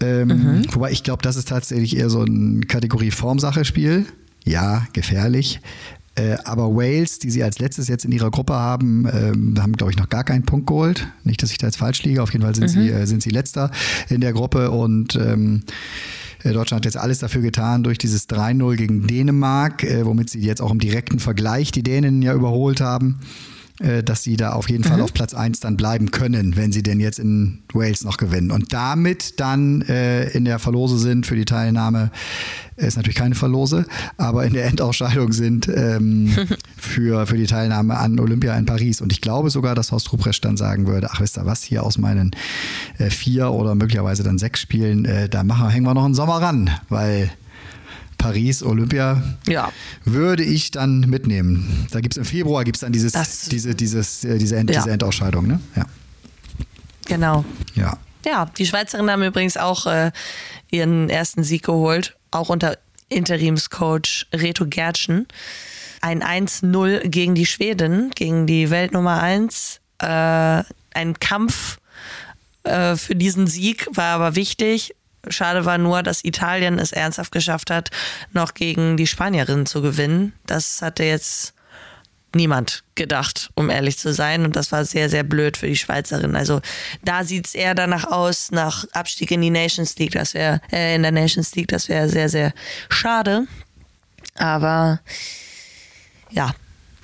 Ähm, 0.00 0.28
Mhm. 0.28 0.66
Wobei 0.74 0.90
ich 0.90 1.02
glaube, 1.04 1.22
das 1.22 1.36
ist 1.36 1.48
tatsächlich 1.48 1.96
eher 1.96 2.10
so 2.10 2.22
ein 2.22 2.66
Kategorie 2.68 3.12
Formsache-Spiel. 3.12 4.04
Ja, 4.44 4.86
gefährlich. 4.92 5.60
Äh, 6.16 6.36
aber 6.44 6.74
Wales, 6.74 7.18
die 7.18 7.30
sie 7.30 7.42
als 7.42 7.58
letztes 7.58 7.88
jetzt 7.88 8.04
in 8.04 8.12
ihrer 8.12 8.30
Gruppe 8.30 8.54
haben, 8.54 9.06
ähm, 9.12 9.54
haben, 9.60 9.72
glaube 9.72 9.92
ich, 9.92 9.98
noch 9.98 10.08
gar 10.08 10.22
keinen 10.22 10.44
Punkt 10.44 10.68
geholt. 10.68 11.08
Nicht, 11.24 11.42
dass 11.42 11.50
ich 11.50 11.58
da 11.58 11.66
jetzt 11.66 11.76
falsch 11.76 12.04
liege. 12.04 12.22
Auf 12.22 12.32
jeden 12.32 12.44
Fall 12.44 12.54
sind, 12.54 12.68
sie, 12.68 12.88
äh, 12.90 13.06
sind 13.06 13.22
sie 13.22 13.30
letzter 13.30 13.70
in 14.08 14.20
der 14.20 14.32
Gruppe 14.32 14.70
und 14.70 15.16
ähm, 15.16 15.62
äh, 16.44 16.52
Deutschland 16.52 16.80
hat 16.80 16.84
jetzt 16.84 16.96
alles 16.96 17.18
dafür 17.18 17.42
getan 17.42 17.82
durch 17.82 17.98
dieses 17.98 18.28
3-0 18.28 18.76
gegen 18.76 19.06
Dänemark, 19.06 19.82
äh, 19.82 20.06
womit 20.06 20.30
sie 20.30 20.40
jetzt 20.40 20.62
auch 20.62 20.70
im 20.70 20.78
direkten 20.78 21.18
Vergleich 21.18 21.72
die 21.72 21.82
Dänen 21.82 22.22
ja 22.22 22.34
überholt 22.34 22.80
haben, 22.80 23.18
dass 23.78 24.22
sie 24.22 24.36
da 24.36 24.52
auf 24.52 24.70
jeden 24.70 24.84
Fall 24.84 25.00
auf 25.00 25.12
Platz 25.12 25.34
1 25.34 25.58
dann 25.58 25.76
bleiben 25.76 26.12
können, 26.12 26.56
wenn 26.56 26.70
sie 26.70 26.84
denn 26.84 27.00
jetzt 27.00 27.18
in 27.18 27.62
Wales 27.72 28.04
noch 28.04 28.18
gewinnen. 28.18 28.52
Und 28.52 28.72
damit 28.72 29.40
dann 29.40 29.82
äh, 29.82 30.28
in 30.30 30.44
der 30.44 30.60
Verlose 30.60 30.96
sind 30.98 31.26
für 31.26 31.34
die 31.34 31.44
Teilnahme, 31.44 32.12
äh, 32.76 32.86
ist 32.86 32.96
natürlich 32.96 33.16
keine 33.16 33.34
Verlose, 33.34 33.84
aber 34.16 34.44
in 34.44 34.52
der 34.52 34.66
Endausscheidung 34.66 35.32
sind 35.32 35.66
ähm, 35.68 36.32
für, 36.76 37.26
für 37.26 37.36
die 37.36 37.46
Teilnahme 37.46 37.96
an 37.96 38.20
Olympia 38.20 38.56
in 38.56 38.64
Paris. 38.64 39.00
Und 39.00 39.12
ich 39.12 39.20
glaube 39.20 39.50
sogar, 39.50 39.74
dass 39.74 39.90
Horst 39.90 40.12
Ruprecht 40.12 40.44
dann 40.44 40.56
sagen 40.56 40.86
würde, 40.86 41.08
ach 41.10 41.20
wisst 41.20 41.36
ihr 41.36 41.46
was, 41.46 41.64
hier 41.64 41.82
aus 41.82 41.98
meinen 41.98 42.30
äh, 42.98 43.10
vier 43.10 43.50
oder 43.50 43.74
möglicherweise 43.74 44.22
dann 44.22 44.38
sechs 44.38 44.60
Spielen, 44.60 45.04
äh, 45.04 45.28
da 45.28 45.42
machen, 45.42 45.68
hängen 45.68 45.86
wir 45.86 45.94
noch 45.94 46.04
einen 46.04 46.14
Sommer 46.14 46.40
ran, 46.40 46.70
weil 46.88 47.30
Paris, 48.18 48.62
Olympia, 48.62 49.22
Ja. 49.46 49.70
würde 50.04 50.42
ich 50.44 50.70
dann 50.70 51.00
mitnehmen. 51.00 51.86
Da 51.90 52.00
gibt 52.00 52.14
es 52.14 52.18
im 52.18 52.24
Februar 52.24 52.64
gibt's 52.64 52.80
dann 52.80 52.92
dieses, 52.92 53.12
Das- 53.12 53.42
diese, 53.50 53.74
dieses, 53.74 54.24
äh, 54.24 54.38
diese, 54.38 54.56
End, 54.56 54.70
Ja. 54.70 54.80
diese 54.80 54.90
Endausscheidung, 54.92 55.46
ne? 55.46 55.60
Ja. 55.76 55.86
Genau. 57.06 57.44
Ja. 57.74 57.98
Ja, 58.24 58.46
die 58.56 58.64
Schweizerinnen 58.66 59.10
haben 59.10 59.22
übrigens 59.22 59.56
auch 59.58 59.86
äh, 59.86 60.10
ihren 60.70 61.10
ersten 61.10 61.44
Sieg 61.44 61.64
geholt, 61.64 62.16
auch 62.30 62.48
unter 62.48 62.78
Interimscoach 63.10 64.26
Reto 64.32 64.64
Gertschen. 64.66 65.26
Ein 66.00 66.22
1-0 66.22 67.00
gegen 67.08 67.34
die 67.34 67.46
Schweden, 67.46 68.10
gegen 68.14 68.46
die 68.46 68.70
Weltnummer 68.70 69.22
1. 69.22 69.80
Äh, 69.98 70.06
ein 70.94 71.18
Kampf 71.20 71.78
äh, 72.62 72.96
für 72.96 73.14
diesen 73.14 73.46
Sieg 73.46 73.86
war 73.92 74.14
aber 74.14 74.36
wichtig. 74.36 74.94
Schade 75.28 75.64
war 75.64 75.78
nur, 75.78 76.02
dass 76.02 76.24
Italien 76.24 76.78
es 76.78 76.92
ernsthaft 76.92 77.32
geschafft 77.32 77.70
hat, 77.70 77.90
noch 78.32 78.54
gegen 78.54 78.96
die 78.96 79.06
Spanierinnen 79.06 79.66
zu 79.66 79.82
gewinnen. 79.82 80.32
Das 80.46 80.82
hatte 80.82 81.04
jetzt 81.04 81.54
niemand 82.34 82.84
gedacht, 82.94 83.50
um 83.54 83.70
ehrlich 83.70 83.98
zu 83.98 84.12
sein. 84.12 84.44
Und 84.44 84.56
das 84.56 84.72
war 84.72 84.84
sehr, 84.84 85.08
sehr 85.08 85.22
blöd 85.22 85.56
für 85.56 85.66
die 85.66 85.76
Schweizerin. 85.76 86.36
Also 86.36 86.60
da 87.02 87.24
sieht 87.24 87.46
es 87.46 87.54
eher 87.54 87.74
danach 87.74 88.04
aus, 88.04 88.50
nach 88.50 88.84
Abstieg 88.92 89.30
in 89.30 89.40
die 89.40 89.50
Nations 89.50 89.96
League. 89.96 90.12
Das 90.12 90.34
wäre 90.34 90.60
äh, 90.72 90.94
in 90.94 91.02
der 91.02 91.12
Nations 91.12 91.54
League, 91.54 91.68
das 91.68 91.88
wäre 91.88 92.08
sehr, 92.08 92.28
sehr 92.28 92.52
schade. 92.88 93.46
Aber 94.36 95.00
ja, 96.30 96.54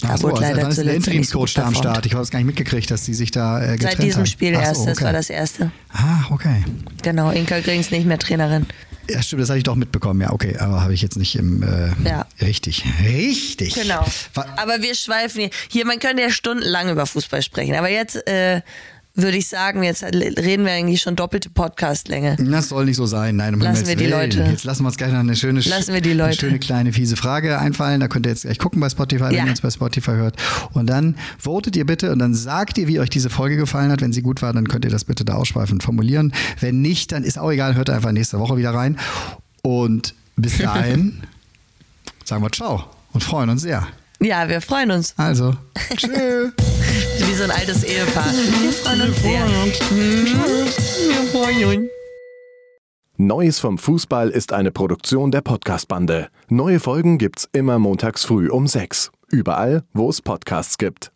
Ach 0.03 0.19
so, 0.19 0.29
also 0.29 0.41
dann 0.41 0.71
ist 0.71 0.77
der 0.79 0.85
so 0.85 0.91
Interimscoach 0.91 1.55
da 1.55 1.67
am. 1.67 1.75
Start. 1.75 2.07
Ich 2.07 2.13
habe 2.13 2.23
es 2.23 2.31
gar 2.31 2.39
nicht 2.39 2.47
mitgekriegt, 2.47 2.91
dass 2.91 3.05
die 3.05 3.15
sich 3.15 3.31
da 3.31 3.59
äh, 3.59 3.77
getrennt 3.77 3.83
Seit 3.83 4.03
diesem 4.03 4.19
haben. 4.21 4.27
Spiel 4.27 4.55
so, 4.55 4.61
erst, 4.61 4.87
das 4.87 4.97
okay. 4.99 5.05
war 5.05 5.13
das 5.13 5.31
erste. 5.31 5.71
Ah, 5.93 6.25
okay. 6.31 6.65
Genau, 7.03 7.31
Inka 7.31 7.61
Grings 7.61 7.91
nicht 7.91 8.07
mehr 8.07 8.19
Trainerin. 8.19 8.67
Ja, 9.09 9.23
stimmt, 9.23 9.43
das 9.43 9.49
hatte 9.49 9.59
ich 9.59 9.65
doch 9.65 9.75
mitbekommen. 9.75 10.21
Ja, 10.21 10.33
okay, 10.33 10.57
aber 10.59 10.83
habe 10.83 10.95
ich 10.95 11.03
jetzt 11.03 11.17
nicht 11.17 11.35
im 11.37 11.63
äh, 11.63 11.91
Ja. 12.09 12.27
richtig. 12.41 12.85
Richtig. 13.03 13.75
Genau. 13.75 14.05
Aber 14.57 14.83
wir 14.83 14.95
schweifen 14.95 15.41
hier. 15.41 15.51
Hier, 15.69 15.87
man 15.87 15.99
könnte 15.99 16.23
ja 16.23 16.31
stundenlang 16.31 16.89
über 16.91 17.07
Fußball 17.07 17.43
sprechen. 17.43 17.75
Aber 17.75 17.89
jetzt 17.89 18.27
äh, 18.29 18.61
würde 19.15 19.37
ich 19.37 19.49
sagen, 19.49 19.83
jetzt 19.83 20.03
reden 20.03 20.65
wir 20.65 20.73
eigentlich 20.73 21.03
schon 21.03 21.17
doppelte 21.17 21.51
Podcastlänge. 21.51 22.37
Das 22.39 22.69
soll 22.69 22.85
nicht 22.87 22.97
so 22.97 23.07
sein. 23.07 23.37
Nein, 23.37 23.55
um 23.55 23.61
Lassen 23.61 23.87
wir 23.87 23.97
die 23.97 24.05
Willen. 24.05 24.11
Leute. 24.13 24.43
Jetzt 24.45 24.65
lassen 24.65 24.83
wir 24.85 24.87
uns 24.89 24.97
gleich 24.97 25.13
noch 25.13 25.19
eine 25.19 25.35
schöne, 25.37 25.61
Lassen 25.61 25.93
wir 25.93 26.01
die 26.01 26.11
eine 26.13 26.23
Leute. 26.25 26.37
schöne 26.39 26.59
kleine 26.59 26.93
fiese 26.93 27.17
Frage 27.17 27.59
einfallen. 27.59 28.01
Da 28.01 28.09
könnt 28.09 28.27
ihr 28.27 28.31
jetzt 28.31 28.43
gleich 28.43 28.59
gucken 28.59 28.81
bei 28.81 28.89
Spotify, 28.89 29.25
wenn 29.25 29.33
Ja. 29.35 29.45
ihr 29.45 29.51
uns 29.51 29.61
bei 29.61 29.71
Spotify 29.71 30.13
hört. 30.13 30.37
Und 30.73 30.87
dann 30.89 31.17
votet 31.39 31.77
ihr 31.77 31.85
bitte 31.87 32.13
und 32.13 32.19
dann 32.21 32.35
sagt 32.35 32.79
ihr, 32.79 32.87
wie 32.89 33.01
euch 33.01 33.11
diese 33.11 33.31
Folge 33.31 33.57
gefallen 33.57 33.91
hat. 33.91 34.01
Wenn 34.01 34.13
sie 34.13 34.23
gut 34.23 34.43
war, 34.43 34.53
dann 34.53 34.69
könnt 34.69 34.85
ihr 34.85 34.91
das 34.91 35.05
bitte 35.05 35.25
da 35.25 35.35
ausschweifend 35.35 35.83
formulieren. 35.83 36.33
Wenn 36.61 36.81
nicht, 36.81 37.13
dann 37.13 37.25
ist 37.25 37.39
auch 37.39 37.51
egal. 37.51 37.75
Hört 37.75 37.91
einfach 37.91 38.13
nächste 38.13 38.39
Woche 38.39 38.57
wieder 38.57 38.71
rein. 38.73 38.99
Und 39.63 40.15
bis 40.37 40.57
dahin 40.59 41.23
sagen 42.25 42.43
wir 42.43 42.51
Ciao 42.53 42.85
und 43.13 43.23
freuen 43.25 43.51
uns 43.51 43.63
sehr. 43.63 43.87
Ja, 44.23 44.49
wir 44.49 44.61
freuen 44.61 44.91
uns. 44.91 45.15
Also, 45.17 45.55
tschüss. 45.97 46.53
Wie 47.19 47.35
so 47.35 47.45
ein 47.45 47.51
altes 47.51 47.85
Ehepaar. 47.85 48.27
Wir 48.27 48.73
freuen 48.73 49.01
uns 49.03 49.17
sehr. 49.23 49.47
Wir 51.09 51.31
freuen 51.33 51.65
uns. 51.81 51.91
Neues 53.17 53.59
vom 53.59 53.79
Fußball 53.79 54.29
ist 54.31 54.53
eine 54.53 54.71
Produktion 54.71 55.31
der 55.31 55.41
Podcast-Bande. 55.41 56.29
Neue 56.49 56.81
Folgen 56.81 57.19
gibt's 57.19 57.49
immer 57.53 57.79
montags 57.79 58.25
früh 58.25 58.49
um 58.51 58.67
sechs. 58.67 59.11
Überall, 59.29 59.85
wo 59.95 60.11
es 60.11 60.21
Podcasts 60.21 60.77
gibt. 60.77 61.13